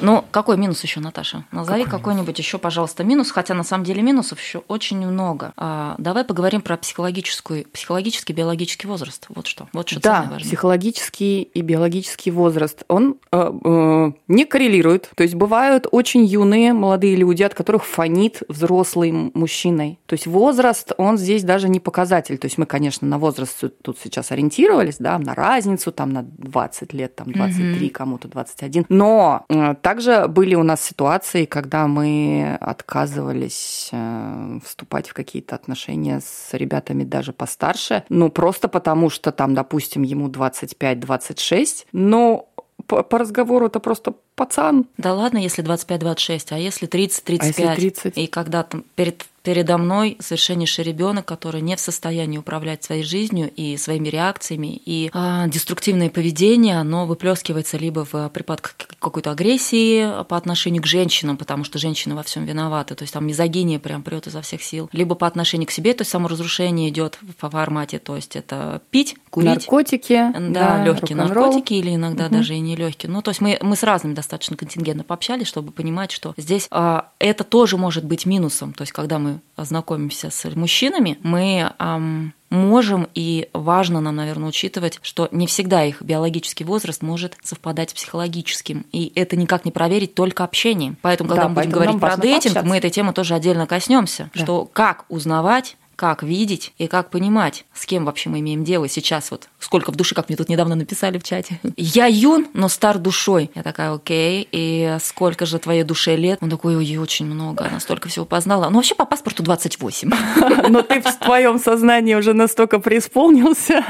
[0.00, 1.44] Ну, какой минус еще, Наташа?
[1.50, 5.52] Назови какой какой-нибудь еще, пожалуйста, минус, хотя на самом деле минусов еще очень много.
[5.56, 9.26] А, давай поговорим про психологическую, психологический, биологический возраст.
[9.28, 9.68] Вот что.
[9.72, 15.10] Вот что да, психологический и биологический возраст, он э, э, не коррелирует.
[15.14, 19.98] То есть бывают очень юные молодые люди, от которых фонит взрослый мужчиной.
[20.06, 22.38] То есть возраст, он здесь даже не показатель.
[22.38, 26.92] То есть мы, конечно, на возраст тут сейчас ориентировались, да, на разницу, там на 20
[26.92, 28.86] лет, там 23 23, кому-то 21.
[28.88, 36.20] Но э, также были у нас ситуации, когда мы отказывались э, вступать в какие-то отношения
[36.20, 42.48] с ребятами даже постарше, ну просто потому что там, допустим, ему 25-26, но
[42.86, 44.86] по, по разговору это просто пацан.
[44.98, 47.38] Да ладно, если 25-26, а если 30-35?
[47.40, 48.18] А если 30?
[48.18, 53.52] И когда там перед передо мной совершеннейший ребенок, который не в состоянии управлять своей жизнью
[53.54, 60.38] и своими реакциями, и а, деструктивное поведение, оно выплескивается либо в припадках какой-то агрессии по
[60.38, 64.26] отношению к женщинам, потому что женщины во всем виноваты, то есть там мизогиния прям прет
[64.26, 68.16] изо всех сил, либо по отношению к себе, то есть саморазрушение идет в формате, то
[68.16, 72.36] есть это пить, курить, наркотики, да, да легкие наркотики или иногда угу.
[72.36, 73.12] даже и не легкие.
[73.12, 77.10] Ну, то есть мы, мы с разными достаточно контингентно пообщались, чтобы понимать, что здесь а,
[77.18, 83.08] это тоже может быть минусом, то есть когда мы знакомимся с мужчинами, мы эм, можем
[83.14, 88.86] и важно нам, наверное, учитывать, что не всегда их биологический возраст может совпадать с психологическим.
[88.92, 90.96] И это никак не проверить только общением.
[91.02, 92.68] Поэтому, когда да, мы будем говорить про дейтинг, пообщаться.
[92.68, 94.30] мы этой темы тоже отдельно коснемся.
[94.34, 94.42] Да.
[94.42, 99.30] Что как узнавать как видеть и как понимать, с кем вообще мы имеем дело сейчас.
[99.30, 101.58] Вот сколько в душе, как мне тут недавно написали в чате.
[101.76, 103.50] Я юн, но стар душой.
[103.54, 106.38] Я такая, окей, и сколько же твоей душе лет?
[106.42, 108.68] Он такой, ой, очень много, она столько всего познала.
[108.68, 110.10] Ну, вообще по паспорту 28.
[110.68, 113.84] Но ты в твоем сознании уже настолько преисполнился.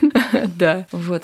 [0.56, 1.22] Да, вот.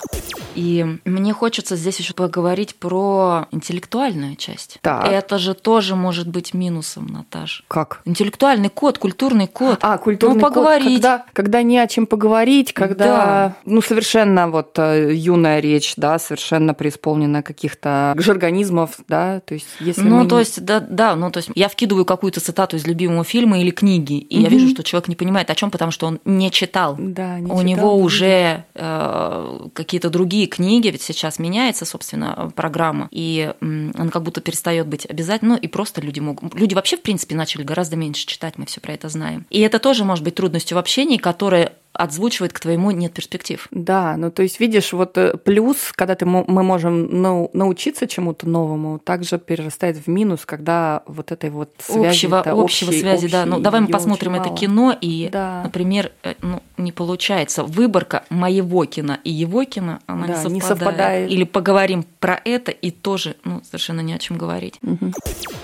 [0.55, 4.77] И мне хочется здесь еще поговорить про интеллектуальную часть.
[4.81, 5.07] Так.
[5.07, 7.63] Это же тоже может быть минусом, Наташ.
[7.67, 8.01] Как?
[8.05, 9.79] Интеллектуальный код, культурный код.
[9.81, 11.01] А, культурный ну, поговорить.
[11.01, 13.55] код, когда, когда не о чем поговорить, когда, да.
[13.73, 20.01] Ну, совершенно вот э, юная речь, да, совершенно преисполнена каких-то жаргонизмов, да, то есть если
[20.01, 20.41] Ну, то не...
[20.41, 24.19] есть, да, да, ну, то есть я вкидываю какую-то цитату из любимого фильма или книги,
[24.19, 24.43] и угу.
[24.43, 26.95] я вижу, что человек не понимает о чем, потому что он не читал.
[26.99, 33.07] Да, не У читал, него уже э, какие-то другие книги, ведь сейчас меняется, собственно, программа,
[33.09, 36.53] и она как будто перестает быть обязательной, ну, и просто люди могут...
[36.53, 39.47] Люди вообще, в принципе, начали гораздо меньше читать, мы все про это знаем.
[39.49, 43.67] И это тоже может быть трудностью в общении, которая отзвучивает к твоему нет перспектив.
[43.71, 47.21] Да, ну то есть видишь, вот э, плюс, когда ты, мы можем
[47.53, 52.85] научиться чему-то новому, также перерастает в минус, когда вот этой вот связи, общего, общего общей,
[52.85, 53.45] связи, общей, да.
[53.45, 55.61] Ну давай мы посмотрим это кино и, да.
[55.63, 60.53] например, э, ну не получается выборка моего кино и его кино, она да, не, совпадает.
[60.53, 61.31] не совпадает.
[61.31, 64.79] Или поговорим про это и тоже, ну совершенно не о чем говорить.
[64.81, 65.13] Угу.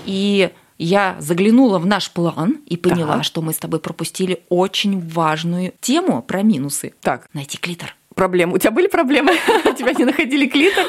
[0.06, 0.50] И
[0.84, 3.24] я заглянула в наш план и поняла, так.
[3.24, 6.94] что мы с тобой пропустили очень важную тему про минусы.
[7.02, 7.28] Так.
[7.32, 8.56] Найти клитор проблемы.
[8.56, 9.32] У тебя были проблемы?
[9.78, 10.84] Тебя не находили клитор?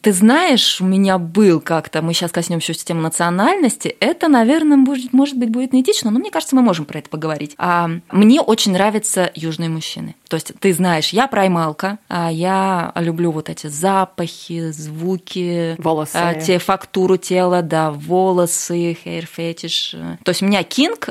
[0.00, 5.36] Ты знаешь, у меня был как-то, мы сейчас коснемся системы национальности, это, наверное, будет, может
[5.36, 7.54] быть, будет неэтично, но мне кажется, мы можем про это поговорить.
[7.58, 10.14] А, мне очень нравятся южные мужчины.
[10.28, 16.34] То есть ты знаешь, я праймалка, а я люблю вот эти запахи, звуки, волосы, а,
[16.34, 20.16] те фактуру тела, да, волосы, hair fetish.
[20.24, 21.10] То есть у меня кинг.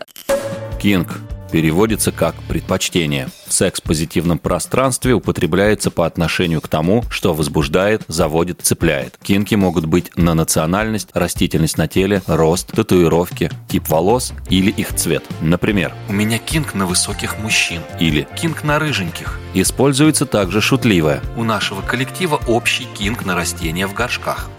[0.81, 1.19] Kink
[1.51, 3.29] переводится как «предпочтение».
[3.47, 9.17] В секс-позитивном пространстве употребляется по отношению к тому, что возбуждает, заводит, цепляет.
[9.23, 14.93] Kink и могут быть на национальность, растительность на теле, рост, татуировки, тип волос или их
[14.95, 15.23] цвет.
[15.41, 17.81] Например, У меня kink на высоких мужчин.
[17.99, 19.39] или Kink на рыженьких.
[19.53, 21.21] используется также шутливое.
[21.37, 24.49] У нашего коллектива общий kink на растения в горшках.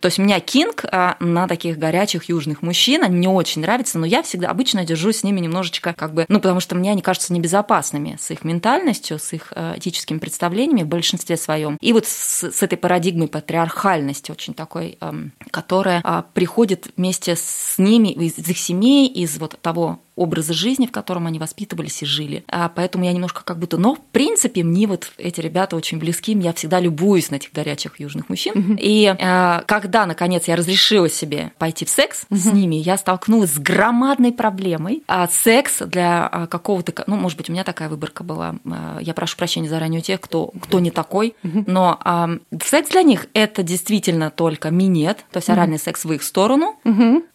[0.00, 4.06] То есть меня kink а, на таких горячих южных мужчин, они мне очень нравятся, но
[4.06, 7.32] я всегда обычно держусь с ними немножечко как бы, ну, потому что мне они кажутся
[7.32, 11.76] небезопасными с их ментальностью, с их э, этическими представлениями в большинстве своем.
[11.80, 17.76] И вот с, с этой парадигмой патриархальности очень такой, эм, которая а, приходит вместе с
[17.78, 22.44] ними, из их семей, из вот того образа жизни, в котором они воспитывались и жили.
[22.48, 23.76] А поэтому я немножко как будто...
[23.78, 28.00] Но, в принципе, мне вот эти ребята очень близки, я всегда любуюсь на этих горячих
[28.00, 28.76] южных мужчин.
[28.80, 33.58] И э, когда, наконец, я разрешила себе пойти в секс с ними, я столкнулась с
[33.58, 35.02] громадной проблемой.
[35.06, 36.92] А секс для а, какого-то...
[36.92, 38.56] ко- Ну, может быть, у меня такая выборка была.
[38.70, 41.34] А, Я прошу прощения заранее у тех, кто, кто не такой.
[41.42, 42.30] Но а,
[42.62, 46.76] секс для них– это действительно только минет, то есть оральный секс в их сторону.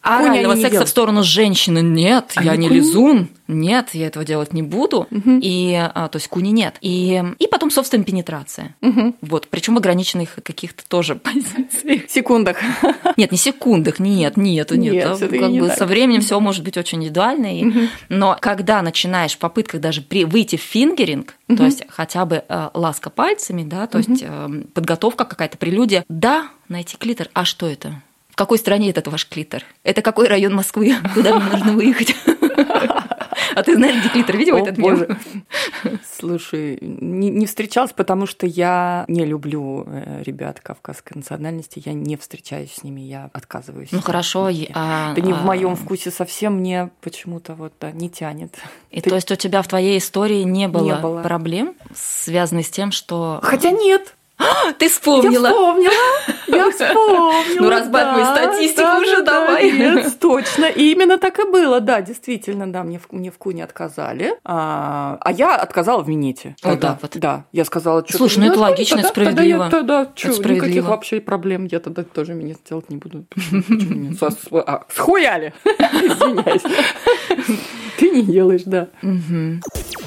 [0.02, 2.68] А орального секса в сторону женщины нет, я не?
[2.74, 5.06] Лизун, нет, я этого делать не буду.
[5.26, 6.76] И, а, то есть куни нет.
[6.80, 8.74] И, и потом, собственно, пенетрация.
[9.20, 12.10] Вот, причем в ограниченных каких-то тоже позициях.
[12.10, 12.58] секундах.
[13.16, 14.92] Нет, не секундах, нет, нет, нет.
[14.94, 15.78] Нет, А, как не бы так.
[15.78, 17.58] со временем все может быть очень индивидуально.
[17.60, 22.42] и- Но когда начинаешь в попытках даже при, выйти в фингеринг, то есть хотя бы
[22.48, 27.28] э, ласка пальцами, да, то есть э, подготовка какая-то, прелюдия, да, найти клитор.
[27.34, 28.02] А что это?
[28.30, 29.62] В какой стране этот ваш клитор?
[29.84, 30.94] Это какой район Москвы?
[31.14, 32.16] Куда мне нужно выехать?
[33.54, 34.36] А ты знаешь, где клитор?
[34.36, 34.90] Видела О, этот мем?
[34.96, 35.18] боже.
[36.18, 41.82] Слушай, не, не встречалась, потому что я не люблю э, ребят кавказской национальности.
[41.84, 43.90] Я не встречаюсь с ними, я отказываюсь.
[43.92, 44.70] Ну хорошо, Нет.
[44.74, 48.54] а, Это не в а, моем вкусе совсем, мне почему-то вот да, не тянет.
[48.90, 51.22] И Ты- то есть у тебя в твоей истории не было, было.
[51.22, 54.16] проблем, связанных с тем, что Хотя нет,
[54.78, 55.48] ты я вспомнила.
[55.48, 55.92] вспомнила,
[56.48, 57.34] я вспомнила.
[57.64, 60.10] Ну, разбавь да, статистику да, уже, да, давай.
[60.20, 60.64] Точно.
[60.66, 65.56] И именно так и было, да, действительно, да, мне в, куне отказали, а, а я
[65.56, 66.56] отказала в минете.
[66.60, 66.92] Тогда.
[66.92, 67.16] так вот.
[67.16, 69.70] Да, я сказала, что Слушай, ну это логично, это справедливо.
[69.70, 73.24] Тогда, никаких вообще проблем, я тогда тоже минет делать не буду.
[74.66, 75.52] А, Схуяли!
[75.64, 76.62] Извиняюсь.
[77.98, 78.88] Ты не делаешь, да.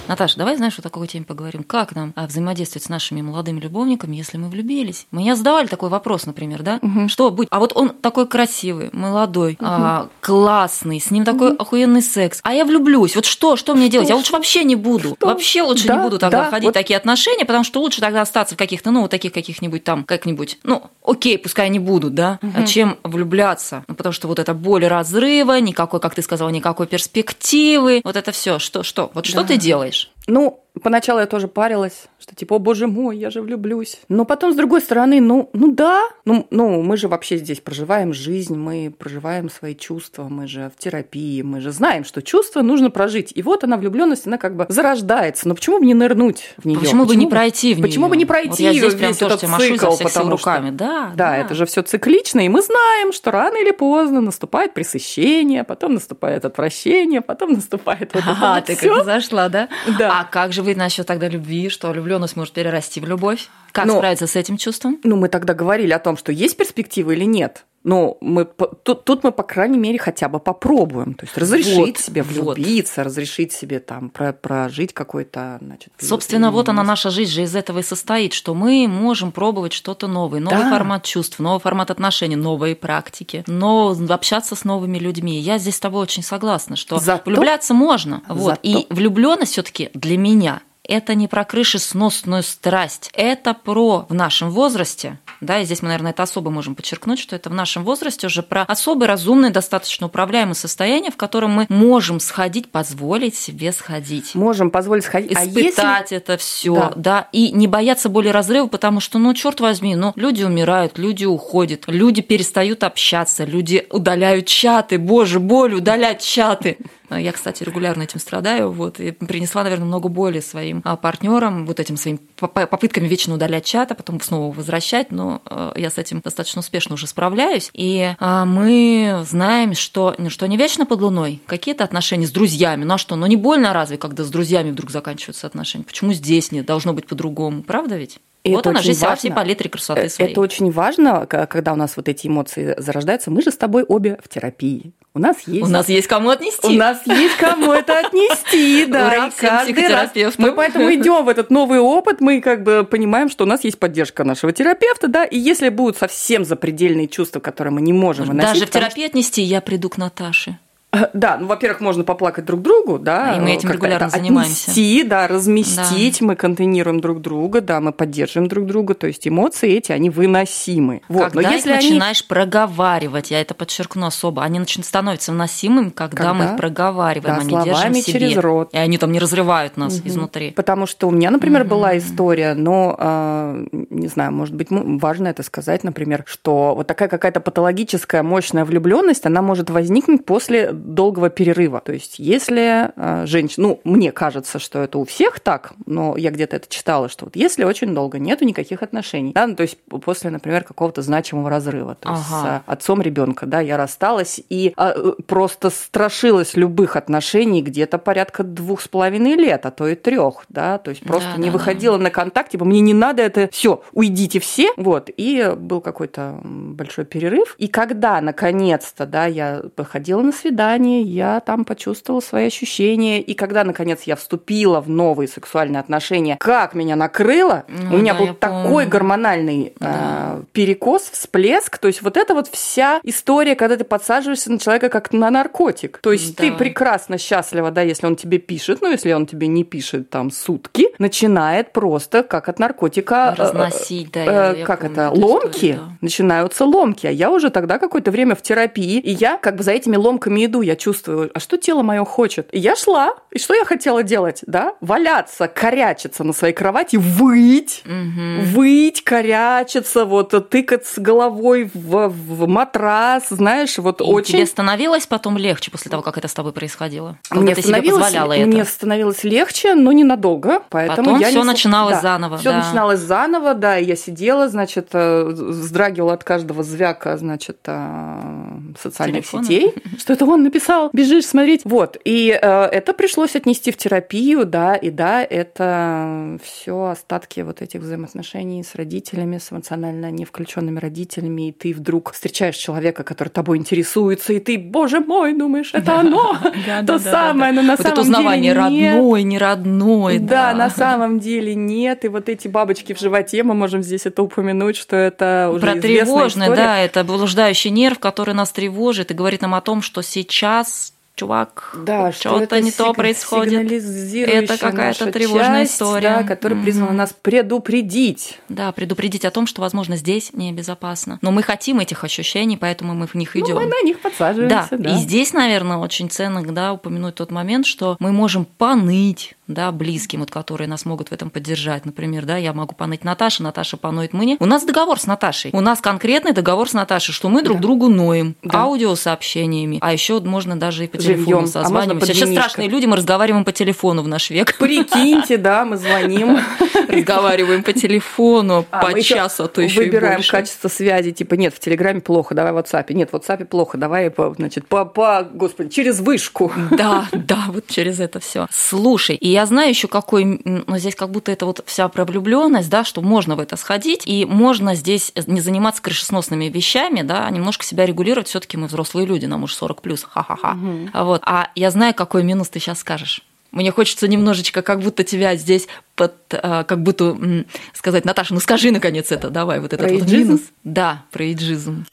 [0.07, 1.63] Наташа, давай, знаешь, о такой теме поговорим.
[1.63, 5.05] Как нам а, взаимодействовать с нашими молодыми любовниками, если мы влюбились?
[5.11, 6.79] Мне задавали такой вопрос, например, да?
[7.07, 7.47] Что будет?
[7.51, 12.39] А вот он такой красивый, молодой, а, классный, с ним такой охуенный секс.
[12.43, 13.15] А я влюблюсь.
[13.15, 13.55] Вот что?
[13.57, 14.09] Что мне делать?
[14.09, 15.15] Я лучше вообще не буду.
[15.15, 15.27] Что?
[15.27, 16.71] Вообще лучше Да, не буду тогда да, входить вот.
[16.71, 20.03] в такие отношения, потому что лучше тогда остаться в каких-то, ну, вот таких каких-нибудь там,
[20.03, 23.83] как-нибудь, ну, окей, пускай они будут, да, а чем влюбляться.
[23.87, 28.31] Ну, потому что вот эта боль разрыва, никакой, как ты сказала, никакой перспективы, вот это
[28.31, 28.59] все.
[28.59, 29.11] Что, что?
[29.13, 29.47] Вот что Да.
[29.47, 29.96] ты делаешь?
[30.27, 33.99] Ну, поначалу я тоже парилась, что типа, о боже мой, я же влюблюсь.
[34.09, 38.13] Но потом, с другой стороны, ну, ну да, ну, ну мы же вообще здесь проживаем
[38.13, 42.89] жизнь, мы проживаем свои чувства, мы же в терапии, мы же знаем, что чувства нужно
[42.89, 43.31] прожить.
[43.35, 45.47] И вот она, влюбленность, она как бы зарождается.
[45.47, 46.79] Но почему бы не нырнуть в нее?
[46.79, 48.09] Почему бы не пройти в Почему неё?
[48.11, 50.49] бы не пройти Вот я здесь прям тоже тебе машу цикл, всех сил потому что-
[50.51, 50.69] руками.
[50.71, 55.63] Да, Да, это же все циклично, и мы знаем, что рано или поздно наступает пресыщение,
[55.63, 58.95] потом наступает отвращение, потом наступает вот это Ага, вот ты всё.
[58.95, 59.67] как зашла, да?
[59.99, 60.19] Да.
[60.19, 63.47] А как же вы насчет тогда любви, что влюбленность может перерасти в любовь?
[63.77, 64.99] Как Ну, справиться с этим чувством?
[65.03, 67.65] Ну, мы тогда говорили о том, что есть перспектива или нет.
[67.83, 68.43] Но мы,
[68.83, 71.13] тут, тут мы, по крайней мере, хотя бы попробуем.
[71.13, 72.57] То есть разрешить Вот, себе вот.
[72.57, 75.93] влюбиться, разрешить себе там про- прожить какой-то, значит...
[75.99, 80.07] Собственно, вот она, наша жизнь же из этого и состоит, что мы можем пробовать что-то
[80.07, 80.69] новое, новый Да.
[80.71, 85.39] формат чувств, новый формат отношений, новые практики, но общаться с новыми людьми.
[85.39, 88.21] Я здесь с тобой очень согласна, что Зато- влюбляться можно.
[88.27, 88.55] Вот.
[88.55, 94.49] Зато- И влюбленность все-таки для меня это не про крышесносную страсть, это про в нашем
[94.51, 98.27] возрасте, да, и здесь мы, наверное, это особо можем подчеркнуть, что это в нашем возрасте
[98.27, 104.33] уже про особое разумное, достаточно управляемое состояние, в котором мы можем сходить, позволить себе сходить
[104.35, 105.35] Можем позволить сходить.
[105.35, 106.93] А если- испытать это все, Да.
[106.95, 107.27] да.
[107.31, 111.83] и не бояться боли разрыва, потому что, ну, черт возьми, ну, люди умирают, люди уходят,
[111.87, 116.77] люди перестают общаться, люди удаляют чаты, боже, боль, удалять чаты.
[117.09, 121.79] Я, кстати, регулярно этим страдаю, вот, и принесла, наверное, много боли своим а, партнерам, вот
[121.79, 125.97] этим своим поп- попытками вечно удалять чат, а потом снова возвращать, но э, я с
[125.97, 127.69] этим достаточно успешно уже справляюсь.
[127.73, 132.83] И а, мы знаем, что, ну, что не вечно под луной, какие-то отношения с друзьями,
[132.83, 135.85] ну а что, ну не больно разве, когда с друзьями вдруг заканчиваются отношения?
[135.85, 136.65] Почему здесь нет?
[136.65, 138.19] Должно быть по-другому, правда ведь?
[138.43, 139.17] И вот она жизнь важно.
[139.17, 140.31] всей палитре красоты э, своей.
[140.31, 143.29] Это очень важно, когда у нас вот эти эмоции зарождаются.
[143.29, 144.93] Мы же с тобой обе в терапии.
[145.13, 145.63] У нас есть...
[145.63, 146.67] У нас есть кому отнести.
[146.67, 149.07] У нас есть кому это отнести, да.
[149.07, 153.43] Ура, каждый раз мы поэтому идем в этот новый опыт, мы как бы понимаем, что
[153.43, 157.81] у нас есть поддержка нашего терапевта, да, и если будут совсем запредельные чувства, которые мы
[157.81, 158.53] не можем выносить...
[158.53, 160.59] Даже в терапию отнести я приду к Наташе.
[161.13, 163.35] Да, ну, во-первых, можно поплакать друг другу, да.
[163.35, 164.71] И мы этим регулярно занимаемся.
[164.71, 166.25] Отнести, да, разместить, да.
[166.25, 171.01] мы контейнируем друг друга, да, мы поддерживаем друг друга, то есть эмоции эти, они выносимы.
[171.09, 171.31] Вот.
[171.31, 172.27] Когда Но если их начинаешь они...
[172.27, 176.33] проговаривать, я это подчеркну особо, они начинают становиться выносимыми, когда, когда?
[176.33, 178.19] мы их проговариваем, да, они держим в себе.
[178.19, 178.69] через рот.
[178.73, 180.07] И они там не разрывают нас угу.
[180.07, 180.51] изнутри.
[180.51, 181.69] Потому что у меня, например, угу.
[181.71, 187.09] была история, но, э, не знаю, может быть, важно это сказать, например, что вот такая
[187.09, 191.81] какая-то патологическая мощная влюбленность, она может возникнуть после долгого перерыва.
[191.83, 196.31] То есть если э, женщина, ну, мне кажется, что это у всех так, но я
[196.31, 199.77] где-то это читала, что вот если очень долго нету никаких отношений, да, ну, то есть
[199.87, 202.63] после, например, какого-то значимого разрыва, то есть ага.
[202.65, 208.81] с отцом ребенка, да, я рассталась и а, просто страшилась любых отношений где-то порядка двух
[208.81, 211.97] с половиной лет, а то и трех, да, то есть просто да, не да, выходила
[211.97, 212.05] да.
[212.05, 217.05] на контакт, типа мне не надо это, все, уйдите все, вот, и был какой-то большой
[217.05, 223.21] перерыв, и когда наконец-то, да, я походила на свидание, я там почувствовала свои ощущения.
[223.21, 228.13] И когда, наконец, я вступила в новые сексуальные отношения, как меня накрыло, ну, у меня
[228.13, 228.89] да, был такой помню.
[228.89, 230.37] гормональный да.
[230.39, 231.77] э, перекос, всплеск.
[231.77, 235.99] То есть вот это вот вся история, когда ты подсаживаешься на человека как на наркотик.
[236.01, 236.43] То есть да.
[236.43, 240.31] ты прекрасно счастлива, да, если он тебе пишет, но если он тебе не пишет там
[240.31, 243.35] сутки, начинает просто как от наркотика...
[243.37, 244.51] Э, Разносить, да.
[244.51, 245.11] Э, я, как это?
[245.11, 245.67] Ломки.
[245.67, 245.97] Историю, да.
[246.01, 247.07] Начинаются ломки.
[247.07, 250.45] А я уже тогда какое-то время в терапии, и я как бы за этими ломками
[250.45, 252.49] иду, я чувствую, а что тело мое хочет?
[252.51, 254.73] И я шла, и что я хотела делать, да?
[254.81, 258.45] Валяться, корячиться на своей кровати, выть, угу.
[258.45, 264.33] выть, корячиться, вот тыкаться головой в, в матрас, знаешь, вот и очень...
[264.33, 267.17] тебе становилось потом легче после того, как это с тобой происходило?
[267.29, 268.47] Когда мне ты себе позволяла это?
[268.47, 271.45] Мне становилось легче, но ненадолго, поэтому потом я все не...
[271.45, 272.37] начиналось да, заново.
[272.37, 272.59] Все да.
[272.59, 278.37] начиналось заново, да, и я сидела, значит, э, вздрагивала от каждого звяка, значит, э,
[278.81, 279.43] социальных Телефона.
[279.43, 281.61] сетей, что это он написал, бежишь смотреть.
[281.63, 287.61] Вот, и э, это пришлось отнести в терапию, да, и да, это все остатки вот
[287.61, 293.29] этих взаимоотношений с родителями, с эмоционально не включенными родителями, и ты вдруг встречаешь человека, который
[293.29, 296.37] тобой интересуется, и ты, боже мой, думаешь, это оно,
[296.87, 298.57] то самое, но на самом деле нет.
[298.57, 300.19] родной, не родной.
[300.19, 304.23] Да, на самом деле нет, и вот эти бабочки в животе, мы можем здесь это
[304.23, 309.41] упомянуть, что это уже Про тревожное, да, это блуждающий нерв, который нас тревожит и говорит
[309.41, 313.71] нам о том, что сейчас час чувак, да, что-то не то происходит.
[313.71, 316.17] Это какая-то тревожная часть, история.
[316.17, 316.63] Да, которая mm-hmm.
[316.63, 318.39] призвана нас предупредить.
[318.47, 321.17] Да, предупредить о том, что, возможно, здесь небезопасно.
[321.21, 323.55] Но мы хотим этих ощущений, поэтому мы в них идем.
[323.55, 324.67] Ну, мы на них подсаживаемся.
[324.71, 324.77] Да.
[324.77, 324.89] да.
[324.91, 330.19] И здесь, наверное, очень ценно да, упомянуть тот момент, что мы можем поныть да, близким,
[330.19, 331.85] вот, которые нас могут в этом поддержать.
[331.85, 334.37] Например, да, я могу поныть Наташе, Наташа поноет мне.
[334.39, 335.51] У нас договор с Наташей.
[335.53, 337.61] У нас конкретный договор с Наташей, что мы друг да.
[337.61, 338.63] другу ноем да.
[338.63, 339.79] аудиосообщениями.
[339.81, 342.11] А еще можно даже и по телефону а созваниваемся.
[342.11, 344.55] А Сейчас страшные люди, мы разговариваем по телефону в наш век.
[344.57, 346.39] Прикиньте, да, мы звоним.
[346.87, 351.59] Разговариваем по телефону а, по часу, а то еще Выбираем качество связи, типа, нет, в
[351.59, 352.93] Телеграме плохо, давай в WhatsApp.
[352.93, 356.51] Нет, в WhatsApp плохо, давай, значит, по, по, господи, через вышку.
[356.71, 358.47] Да, да, вот через это все.
[358.51, 362.69] Слушай, и я знаю еще какой, но здесь как будто это вот вся про влюбленность,
[362.69, 367.31] да, что можно в это сходить, и можно здесь не заниматься крышесносными вещами, да, а
[367.31, 368.27] немножко себя регулировать.
[368.27, 370.51] Все-таки мы взрослые люди, нам уже 40 плюс, ха-ха-ха.
[370.51, 370.89] Угу.
[371.03, 371.21] Вот.
[371.25, 373.21] А я знаю, какой минус ты сейчас скажешь.
[373.51, 378.71] Мне хочется немножечко, как будто тебя здесь под, а, как будто сказать, Наташа, ну скажи
[378.71, 380.41] наконец это, давай вот этот вот минус.
[380.63, 381.85] Да, про эйджизм.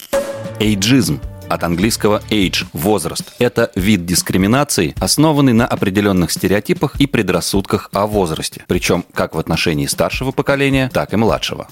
[0.59, 3.35] Эйджизм от английского age– возраст.
[3.39, 9.87] Это вид дискриминации, основанный на определенных стереотипах и предрассудках о возрасте, причем как в отношении
[9.87, 11.69] старшего поколения, так и младшего.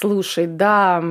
[0.00, 1.02] Слушай, да,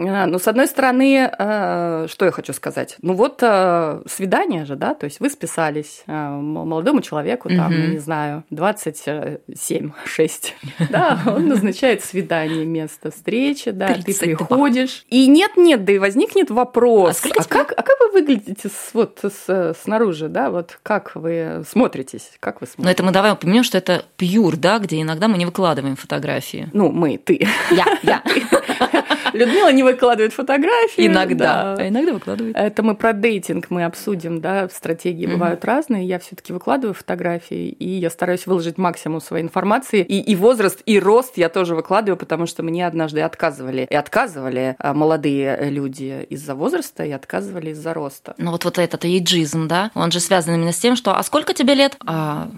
[0.00, 2.96] а, ну, с одной стороны, э, что я хочу сказать?
[3.02, 7.88] Ну, вот э, свидание же, да, то есть вы списались э, молодому человеку, там, mm-hmm.
[7.88, 10.54] не знаю, 27, 6,
[10.90, 15.04] да, он назначает свидание, место встречи, да, ты приходишь.
[15.08, 19.18] И нет-нет, да и возникнет вопрос, а, а, как, а как вы выглядите с, вот
[19.24, 22.84] с, снаружи, да, вот как вы смотритесь, как вы смотритесь?
[22.84, 26.70] Но это мы давай упомянем, что это пьюр, да, где иногда мы не выкладываем фотографии.
[26.72, 27.48] Ну, мы, ты.
[27.72, 28.22] Я, я.
[29.32, 31.06] Людмила не выкладывает фотографии.
[31.06, 31.74] Иногда.
[31.76, 31.82] Да.
[31.82, 32.56] А иногда выкладывает.
[32.56, 36.06] Это мы про дейтинг мы обсудим, да, стратегии бывают разные.
[36.06, 40.02] Я все таки выкладываю фотографии, и я стараюсь выложить максимум своей информации.
[40.02, 43.86] И, и возраст, и рост я тоже выкладываю, потому что мне однажды отказывали.
[43.90, 48.34] И отказывали а, молодые люди из-за возраста, и отказывали из-за роста.
[48.38, 51.54] Ну вот, вот этот эйджизм, да, он же связан именно с тем, что «а сколько
[51.54, 52.50] тебе лет?» а,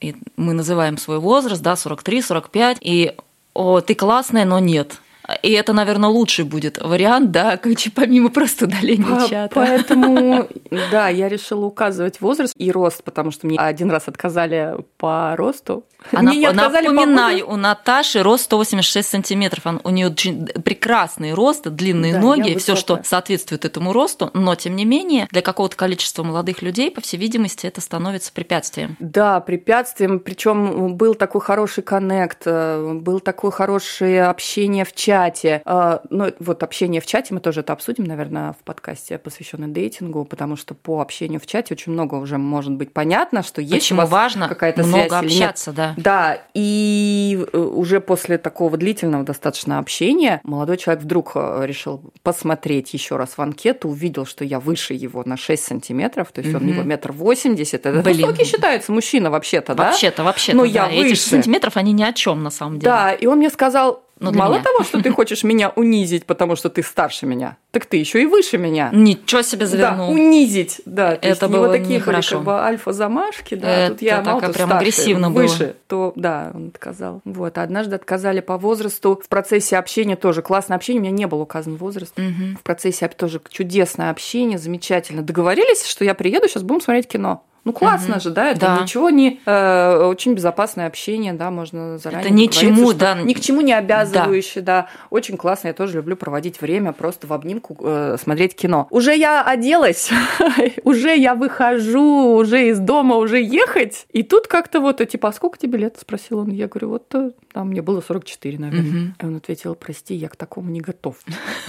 [0.00, 3.14] и мы называем свой возраст, да, 43, 45, и
[3.54, 5.00] «о, ты классная, но нет».
[5.42, 7.58] И это, наверное, лучший будет вариант, да,
[7.94, 9.54] помимо просто удаления По- чата.
[9.54, 10.48] Поэтому,
[10.90, 15.84] да, я решила указывать возраст и рост, потому что мне один раз отказали по росту.
[16.12, 19.64] Она, мне напоминаю, по у Наташи рост 186 сантиметров.
[19.84, 24.76] У нее очень прекрасный рост, длинные да, ноги, все, что соответствует этому росту, но тем
[24.76, 28.96] не менее для какого-то количества молодых людей, по всей видимости, это становится препятствием.
[28.98, 30.20] Да, препятствием.
[30.20, 35.62] Причем был такой хороший коннект, э, был такое хорошее общение в чате.
[35.64, 40.24] А, ну, вот общение в чате, мы тоже это обсудим, наверное, в подкасте, посвященном дейтингу,
[40.24, 44.00] потому что по общению в чате очень много уже может быть понятно, что есть Почему
[44.00, 45.93] у вас важно какая-то много связь общаться, да.
[45.96, 52.94] Да, и э, уже после такого длительного достаточно общения молодой человек вдруг э, решил посмотреть
[52.94, 56.62] еще раз в анкету, увидел, что я выше его на 6 сантиметров, то есть угу.
[56.62, 57.86] он него метр восемьдесят.
[57.86, 58.26] Это Блин.
[58.26, 59.84] высокий считается мужчина вообще-то, да?
[59.84, 60.68] Вообще-то, вообще-то, Но да.
[60.68, 61.12] я выше.
[61.12, 62.90] Эти сантиметров, они ни о чем на самом деле.
[62.90, 64.64] Да, и он мне сказал, ну, Мало меня.
[64.64, 68.26] того, что ты хочешь меня унизить, потому что ты старше меня, так ты еще и
[68.26, 68.90] выше меня.
[68.92, 70.08] Ничего себе завернул.
[70.08, 71.16] Да, унизить, да.
[71.16, 73.68] То это было вот такие были как бы альфа-замашки, да.
[73.68, 75.74] Это тут я мало прям старше, агрессивно выше, было.
[75.88, 77.20] то да, он отказал.
[77.24, 79.20] Вот, однажды отказали по возрасту.
[79.24, 82.18] В процессе общения тоже классное общение, у меня не был указан возраст.
[82.18, 82.58] Угу.
[82.60, 85.22] В процессе тоже чудесное общение, замечательно.
[85.22, 87.44] Договорились, что я приеду, сейчас будем смотреть кино.
[87.64, 88.22] Ну классно угу.
[88.22, 88.82] же, да, это да.
[88.82, 92.26] ничего не э, очень безопасное общение, да, можно заранее.
[92.26, 94.82] Это ничему, да, ни к чему не обязывающее, да.
[94.82, 95.68] да, очень классно.
[95.68, 98.86] Я тоже люблю проводить время просто в обнимку э, смотреть кино.
[98.90, 100.10] Уже я оделась,
[100.84, 105.58] уже я выхожу, уже из дома, уже ехать, и тут как-то вот типа, а сколько
[105.58, 105.96] тебе лет?
[105.98, 106.50] спросил он.
[106.50, 108.88] Я говорю, вот э, там мне было 44, наверное.
[108.88, 109.12] Угу.
[109.20, 111.16] И он ответил, прости, я к такому не готов.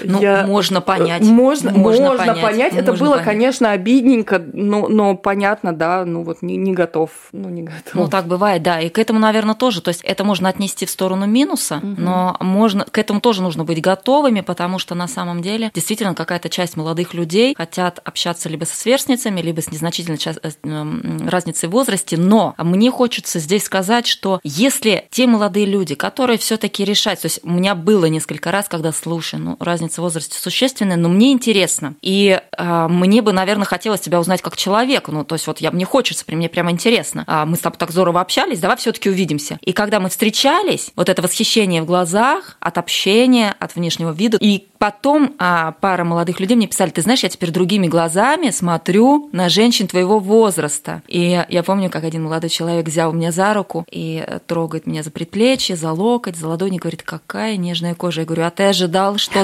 [0.04, 0.46] Ну, я...
[0.46, 1.24] можно понять.
[1.24, 2.42] Можно, можно, можно понять.
[2.42, 2.74] понять.
[2.74, 3.26] Это можно было, понять.
[3.26, 7.12] конечно, обидненько, но, но понятно, да, ну вот не, не готов.
[7.32, 7.94] Ну, не готов.
[7.94, 8.80] Ну, так бывает, да.
[8.80, 9.82] И к этому, наверное, тоже.
[9.82, 11.96] То есть это можно отнести в сторону минуса, угу.
[11.98, 16.50] но можно, к этому тоже нужно быть готовыми, потому что на самом деле действительно какая-то
[16.50, 22.18] часть молодых людей хотят общаться либо со сверстницами, либо с незначительной э, разницей в возрасте.
[22.18, 27.40] Но мне хочется здесь сказать, что если те молодые люди, которые все-таки решают, то есть
[27.44, 31.96] у меня было несколько раз, когда слушай, ну разница в возрасте существенная, но мне интересно.
[32.02, 35.12] И э, мне бы, наверное, хотелось тебя узнать как человека.
[35.12, 37.24] Ну, то есть вот я, мне хочется, мне прямо интересно.
[37.28, 39.60] А мы с тобой так здорово общались, давай все таки увидимся.
[39.62, 44.68] И когда мы встречались, вот это восхищение в глазах от общения, от внешнего вида, и
[44.78, 49.48] потом а, пара молодых людей мне писали, ты знаешь, я теперь другими глазами смотрю на
[49.48, 51.02] женщин твоего возраста.
[51.08, 55.12] И я помню, как один молодой человек взял меня за руку и трогает меня за
[55.12, 58.22] предплечье, за локоть, за ладони, говорит, какая нежная кожа.
[58.22, 59.40] Я говорю, а ты ожидал, что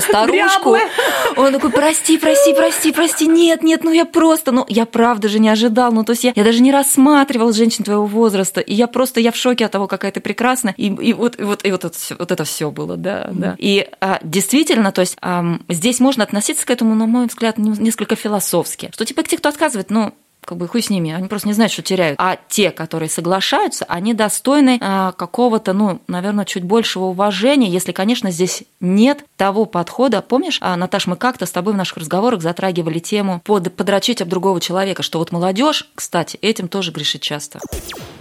[0.47, 0.77] старушку.
[1.37, 5.39] Он такой, прости, прости, прости, прости, нет, нет, ну я просто, ну я правда же
[5.39, 8.87] не ожидал, ну то есть я, я даже не рассматривал женщин твоего возраста, и я
[8.87, 11.71] просто, я в шоке от того, какая ты прекрасна, и, и вот, и вот, и
[11.71, 13.55] вот это все, вот это все было, да, да.
[13.57, 18.15] И а, действительно, то есть а, здесь можно относиться к этому, на мой взгляд, несколько
[18.15, 20.13] философски, что типа те, кто отказывает, ну
[20.49, 22.19] как бы хуй с ними, они просто не знают, что теряют.
[22.19, 28.31] А те, которые соглашаются, они достойны э, какого-то, ну, наверное, чуть большего уважения, если, конечно,
[28.31, 30.23] здесь нет того подхода.
[30.23, 34.29] Помнишь, а, Наташ, мы как-то с тобой в наших разговорах затрагивали тему под, подрочить об
[34.29, 37.59] другого человека, что вот молодежь, кстати, этим тоже грешит часто.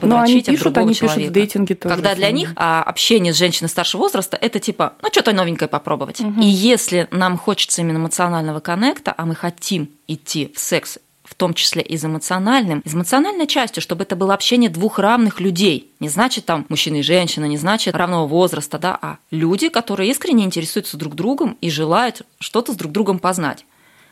[0.02, 1.18] Но ну, они пишут, они человека.
[1.18, 1.94] пишут в дейтинге тоже.
[1.94, 6.20] Когда для них а, общение с женщиной старшего возраста это типа, ну, что-то новенькое попробовать.
[6.20, 6.42] Угу.
[6.42, 10.98] И если нам хочется именно эмоционального коннекта, а мы хотим идти в секс
[11.28, 15.90] в том числе из эмоциональным, из эмоциональной частью, чтобы это было общение двух равных людей.
[16.00, 20.44] Не значит там мужчина и женщина, не значит равного возраста, да, а люди, которые искренне
[20.44, 23.64] интересуются друг другом и желают что-то с друг другом познать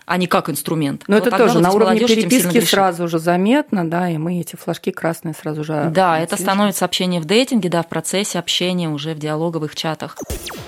[0.07, 1.03] а не как инструмент.
[1.09, 4.93] Но вот это тоже на уровне переписки сразу же заметно, да, и мы эти флажки
[4.93, 5.91] красные сразу же.
[5.93, 10.17] Да, это становится общение в дейтинге, да, в процессе общения уже в диалоговых чатах.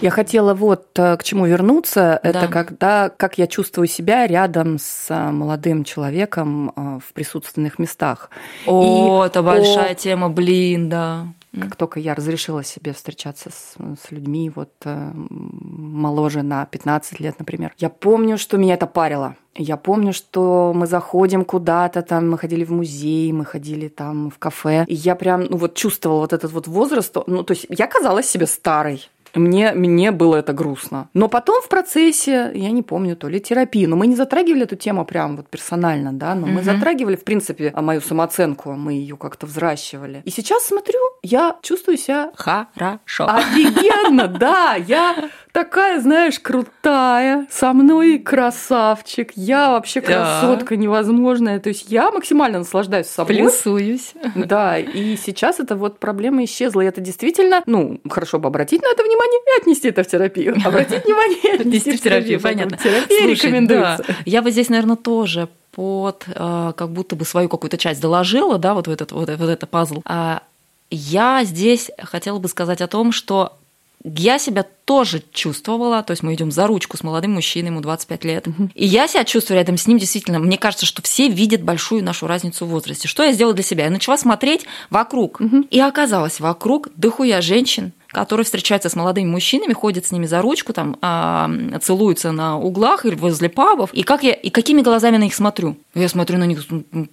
[0.01, 2.21] Я хотела вот э, к чему вернуться.
[2.23, 2.29] Да.
[2.29, 8.31] Это когда, как я чувствую себя рядом с э, молодым человеком э, в присутственных местах.
[8.67, 9.95] О, и, это большая о...
[9.95, 11.27] тема, блин, да.
[11.53, 17.39] Как только я разрешила себе встречаться с, с людьми вот э, моложе на 15 лет,
[17.39, 19.37] например, я помню, что меня это парило.
[19.55, 24.39] Я помню, что мы заходим куда-то, там мы ходили в музей, мы ходили там в
[24.39, 27.89] кафе, и я прям, ну вот чувствовала вот этот вот возраст, ну то есть я
[27.89, 31.09] казалась себе старой, Мне, мне было это грустно.
[31.15, 34.77] Но потом в процессе, я не помню, то ли терапии, но мы не затрагивали эту
[34.77, 36.55] тему прям вот персонально, да, но угу.
[36.55, 40.23] мы затрагивали, в принципе, мою самооценку, мы ее как-то взращивали.
[40.25, 42.31] И сейчас смотрю, я чувствую себя...
[42.37, 43.27] Хорошо.
[43.27, 50.77] Офигенно, да, я такая, знаешь, крутая, со мной красавчик, я вообще красотка да.
[50.77, 51.59] невозможная.
[51.59, 53.35] То есть я максимально наслаждаюсь собой.
[53.35, 54.13] Плюсуюсь.
[54.37, 56.83] Да, и сейчас эта вот проблема исчезла.
[56.83, 60.57] И это действительно, ну, хорошо бы обратить на это внимание и отнести это в терапию.
[60.65, 62.41] Обратить внимание и отнести в терапию.
[62.41, 62.77] Понятно.
[62.77, 64.05] Терапия рекомендуется.
[64.27, 68.75] Я бы здесь, наверное, тоже под э, как будто бы свою какую-то часть доложила, да,
[68.75, 70.03] вот, вот, этот, вот, вот это пазл.
[70.05, 70.43] А
[70.91, 73.59] я здесь хотела бы сказать о том, что
[74.05, 78.25] я себя тоже чувствовала, то есть мы идем за ручку с молодым мужчиной, ему 25
[78.25, 82.05] лет, и я себя чувствую рядом с ним действительно, мне кажется, что все видят большую
[82.05, 83.09] нашу разницу в возрасте.
[83.09, 83.85] Что я сделала для себя?
[83.85, 85.41] Я начала смотреть вокруг,
[85.71, 90.73] и оказалось, вокруг дохуя женщин, которые встречаются с молодыми мужчинами, ходят с ними за ручку,
[90.73, 91.51] там, а,
[91.83, 93.93] целуются на углах или возле пабов.
[93.93, 95.77] И, как я, и какими глазами на них смотрю?
[95.95, 96.65] Я смотрю на них,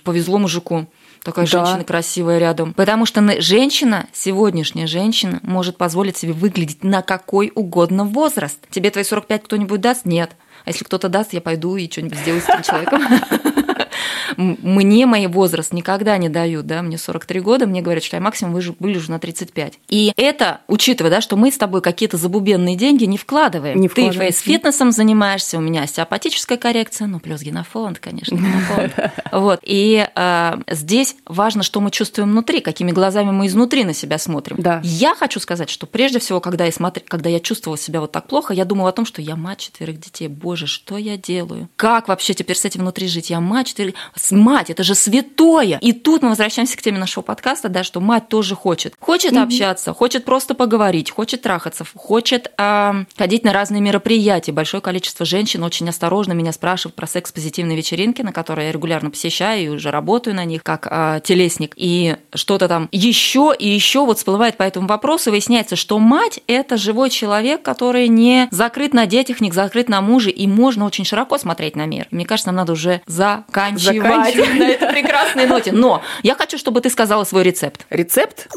[0.03, 0.87] повезло мужику
[1.25, 1.65] такая да.
[1.65, 2.73] женщина красивая рядом.
[2.73, 8.59] Потому что женщина, сегодняшняя женщина, может позволить себе выглядеть на какой угодно возраст.
[8.69, 10.05] Тебе твои 45 кто-нибудь даст?
[10.05, 10.37] Нет.
[10.63, 13.01] А если кто-то даст, я пойду и что-нибудь сделаю с этим человеком.
[14.37, 18.53] Мне мои возраст никогда не дают, да, мне 43 года, мне говорят, что я максимум
[18.53, 19.79] выгляжу на 35.
[19.89, 23.79] И это, учитывая, да, что мы с тобой какие-то забубенные деньги не вкладываем.
[23.79, 28.93] Не Ты фейс-фитнесом занимаешься, у меня остеопатическая коррекция, ну, плюс генофонд, конечно, генофонд.
[29.31, 29.59] Вот.
[29.63, 34.57] И э, здесь важно, что мы чувствуем внутри, какими глазами мы изнутри на себя смотрим.
[34.59, 34.81] Да.
[34.83, 37.01] Я хочу сказать, что прежде всего, когда я, смотр...
[37.01, 39.99] когда я чувствовала себя вот так плохо, я думала о том, что я мать четверых
[39.99, 40.27] детей.
[40.27, 41.69] Боже, что я делаю?
[41.75, 43.29] Как вообще теперь с этим внутри жить?
[43.29, 43.95] Я мать четверых
[44.31, 45.77] мать, это же святое.
[45.81, 48.95] И тут мы возвращаемся к теме нашего подкаста, да, что мать тоже хочет.
[48.99, 49.43] Хочет mm-hmm.
[49.43, 54.51] общаться, хочет просто поговорить, хочет трахаться, хочет э, ходить на разные мероприятия.
[54.51, 59.63] Большое количество женщин очень осторожно меня спрашивают про секс-позитивные вечеринки, на которые я регулярно посещаю
[59.63, 61.73] и уже работаю на них как э, телесник.
[61.75, 65.31] И что-то там еще и еще вот всплывает по этому вопросу.
[65.31, 70.31] Выясняется, что мать– это живой человек, который не закрыт на детях, не закрыт на муже,
[70.31, 72.07] и можно очень широко смотреть на мир.
[72.11, 74.14] Мне кажется, нам надо уже заканчивать.
[74.15, 74.59] Заканчивать.
[74.59, 75.71] на этой прекрасной ноте.
[75.71, 77.85] Но я хочу, чтобы ты сказала свой рецепт.
[77.89, 78.47] Рецепт?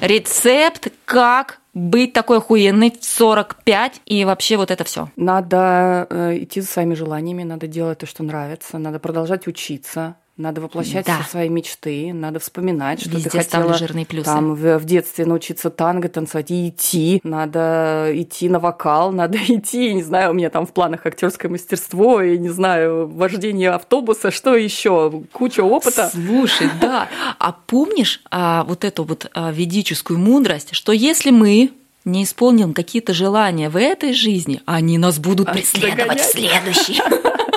[0.00, 5.08] Рецепт, как быть такой охуенной в 45 и вообще вот это все.
[5.16, 10.60] Надо э, идти за своими желаниями, надо делать то, что нравится, надо продолжать учиться, надо
[10.60, 11.20] воплощать да.
[11.20, 14.24] все свои мечты, надо вспоминать, что Везде ты хотела жирные плюсы.
[14.24, 19.88] там в, в детстве научиться танго танцевать и идти, надо идти на вокал, надо идти,
[19.88, 24.30] я не знаю, у меня там в планах актерское мастерство, я не знаю, вождение автобуса,
[24.30, 26.10] что еще, куча опыта.
[26.12, 27.08] Слушай, да.
[27.38, 31.70] А помнишь а, вот эту вот а, ведическую мудрость, что если мы
[32.04, 37.00] не исполним какие-то желания в этой жизни, они нас будут а преследовать в следующей.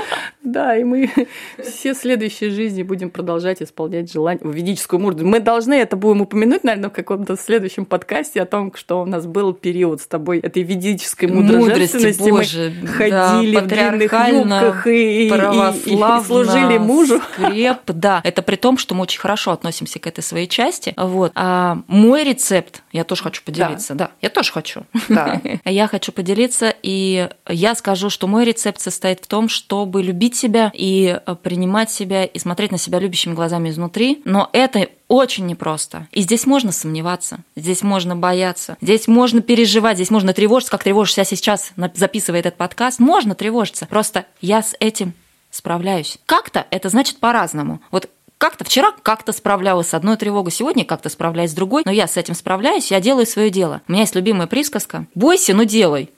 [0.45, 1.11] Да, и мы
[1.63, 5.25] все следующие жизни будем продолжать исполнять желание, ведическую мудрость.
[5.25, 9.25] Мы должны это будем упомянуть, наверное, в каком-то следующем подкасте о том, что у нас
[9.25, 12.15] был период с тобой этой ведической мудрости.
[12.29, 17.21] Боже, мы ходили да, в длинных юбках и, и, и, и служили мужу.
[17.33, 18.21] Скреп, да.
[18.23, 20.93] Это при том, что мы очень хорошо относимся к этой своей части.
[20.95, 21.31] Вот.
[21.35, 23.95] А мой рецепт, я тоже хочу поделиться.
[23.95, 24.83] Да, да я тоже хочу.
[25.09, 25.41] Да.
[25.65, 30.37] Я хочу поделиться, и я скажу, что мой рецепт состоит в том, чтобы любить любить
[30.37, 34.21] себя и э, принимать себя и смотреть на себя любящими глазами изнутри.
[34.25, 36.07] Но это очень непросто.
[36.11, 41.23] И здесь можно сомневаться, здесь можно бояться, здесь можно переживать, здесь можно тревожиться, как тревожишься
[41.23, 42.99] сейчас, записывая этот подкаст.
[42.99, 43.85] Можно тревожиться.
[43.85, 45.13] Просто я с этим
[45.51, 46.17] справляюсь.
[46.25, 47.79] Как-то это значит по-разному.
[47.91, 52.07] Вот как-то вчера как-то справлялась с одной тревогой, сегодня как-то справляюсь с другой, но я
[52.07, 53.81] с этим справляюсь, я делаю свое дело.
[53.87, 56.09] У меня есть любимая присказка «Бойся, но делай».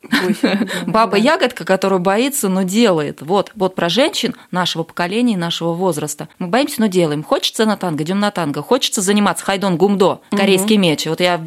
[0.87, 3.21] Баба ягодка, которая боится, но делает.
[3.21, 6.27] Вот, вот про женщин нашего поколения, нашего возраста.
[6.39, 7.23] Мы боимся, но делаем.
[7.23, 8.61] Хочется на танго, идем на танго.
[8.61, 11.05] Хочется заниматься хайдон гумдо, корейский меч.
[11.05, 11.41] Вот я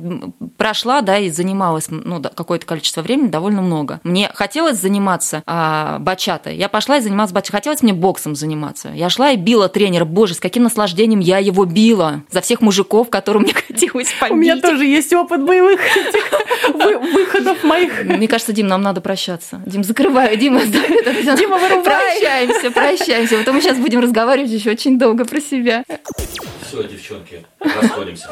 [0.56, 4.00] прошла, да, и занималась ну, какое-то количество времени, довольно много.
[4.04, 6.56] Мне хотелось заниматься а, бачатой.
[6.56, 7.58] Я пошла и занималась бачатой.
[7.58, 8.90] Хотелось мне боксом заниматься.
[8.90, 10.04] Я шла и била тренера.
[10.04, 14.32] Боже, с каким каким наслаждением я его била за всех мужиков, которым мне хотелось побить.
[14.32, 15.80] У меня тоже есть опыт боевых
[17.14, 18.04] выходов моих.
[18.04, 19.62] Мне кажется, Дим, нам надо прощаться.
[19.64, 20.36] Дим, закрывай.
[20.36, 21.82] Дима, Дима, вырубай.
[21.82, 23.38] Прощаемся, прощаемся.
[23.38, 25.84] Потом мы сейчас будем разговаривать еще очень долго про себя.
[26.66, 28.28] Все, девчонки, расходимся.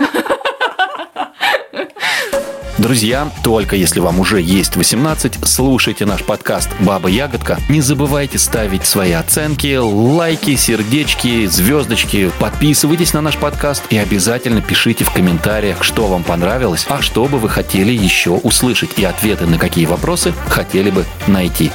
[2.78, 7.58] Друзья, только если вам уже есть 18, слушайте наш подкаст «Баба Ягодка».
[7.68, 12.30] Не забывайте ставить свои оценки, лайки, сердечки, звездочки.
[12.38, 17.38] Подписывайтесь на наш подкаст и обязательно пишите в комментариях, что вам понравилось, а что бы
[17.38, 21.72] вы хотели еще услышать и ответы на какие вопросы хотели бы найти.